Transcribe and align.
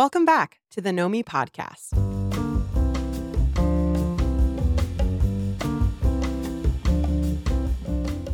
Welcome 0.00 0.24
back 0.24 0.60
to 0.70 0.80
the 0.80 0.94
Know 0.94 1.10
Me 1.10 1.22
podcast. 1.22 1.92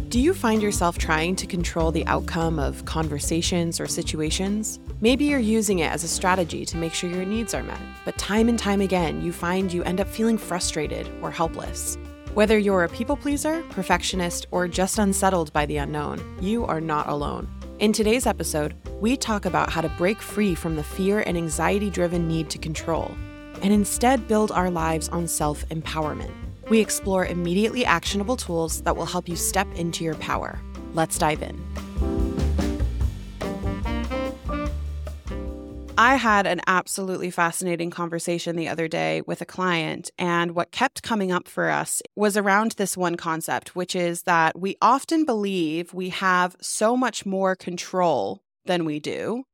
Do 0.08 0.20
you 0.20 0.32
find 0.32 0.62
yourself 0.62 0.96
trying 0.96 1.34
to 1.34 1.44
control 1.48 1.90
the 1.90 2.06
outcome 2.06 2.60
of 2.60 2.84
conversations 2.84 3.80
or 3.80 3.88
situations? 3.88 4.78
Maybe 5.00 5.24
you're 5.24 5.40
using 5.40 5.80
it 5.80 5.90
as 5.90 6.04
a 6.04 6.08
strategy 6.08 6.64
to 6.66 6.76
make 6.76 6.94
sure 6.94 7.10
your 7.10 7.24
needs 7.24 7.52
are 7.52 7.64
met, 7.64 7.80
but 8.04 8.16
time 8.16 8.48
and 8.48 8.60
time 8.60 8.80
again, 8.80 9.20
you 9.20 9.32
find 9.32 9.72
you 9.72 9.82
end 9.82 10.00
up 10.00 10.06
feeling 10.06 10.38
frustrated 10.38 11.10
or 11.20 11.32
helpless. 11.32 11.98
Whether 12.34 12.58
you're 12.58 12.84
a 12.84 12.88
people 12.88 13.16
pleaser, 13.16 13.64
perfectionist, 13.70 14.46
or 14.52 14.68
just 14.68 15.00
unsettled 15.00 15.52
by 15.52 15.66
the 15.66 15.78
unknown, 15.78 16.22
you 16.40 16.64
are 16.64 16.80
not 16.80 17.08
alone. 17.08 17.48
In 17.78 17.92
today's 17.92 18.26
episode, 18.26 18.74
we 19.02 19.18
talk 19.18 19.44
about 19.44 19.68
how 19.68 19.82
to 19.82 19.90
break 19.90 20.22
free 20.22 20.54
from 20.54 20.76
the 20.76 20.82
fear 20.82 21.20
and 21.26 21.36
anxiety 21.36 21.90
driven 21.90 22.26
need 22.26 22.48
to 22.48 22.56
control 22.56 23.14
and 23.60 23.70
instead 23.70 24.26
build 24.26 24.50
our 24.50 24.70
lives 24.70 25.10
on 25.10 25.28
self 25.28 25.68
empowerment. 25.68 26.32
We 26.70 26.80
explore 26.80 27.26
immediately 27.26 27.84
actionable 27.84 28.38
tools 28.38 28.80
that 28.82 28.96
will 28.96 29.04
help 29.04 29.28
you 29.28 29.36
step 29.36 29.68
into 29.74 30.04
your 30.04 30.14
power. 30.14 30.58
Let's 30.94 31.18
dive 31.18 31.42
in. 31.42 32.15
I 35.98 36.16
had 36.16 36.46
an 36.46 36.60
absolutely 36.66 37.30
fascinating 37.30 37.90
conversation 37.90 38.56
the 38.56 38.68
other 38.68 38.86
day 38.86 39.22
with 39.26 39.40
a 39.40 39.46
client, 39.46 40.10
and 40.18 40.54
what 40.54 40.70
kept 40.70 41.02
coming 41.02 41.32
up 41.32 41.48
for 41.48 41.70
us 41.70 42.02
was 42.14 42.36
around 42.36 42.72
this 42.72 42.96
one 42.96 43.16
concept, 43.16 43.74
which 43.74 43.96
is 43.96 44.22
that 44.22 44.58
we 44.58 44.76
often 44.82 45.24
believe 45.24 45.94
we 45.94 46.10
have 46.10 46.54
so 46.60 46.96
much 46.96 47.24
more 47.24 47.56
control 47.56 48.42
than 48.66 48.84
we 48.84 49.00
do, 49.00 49.44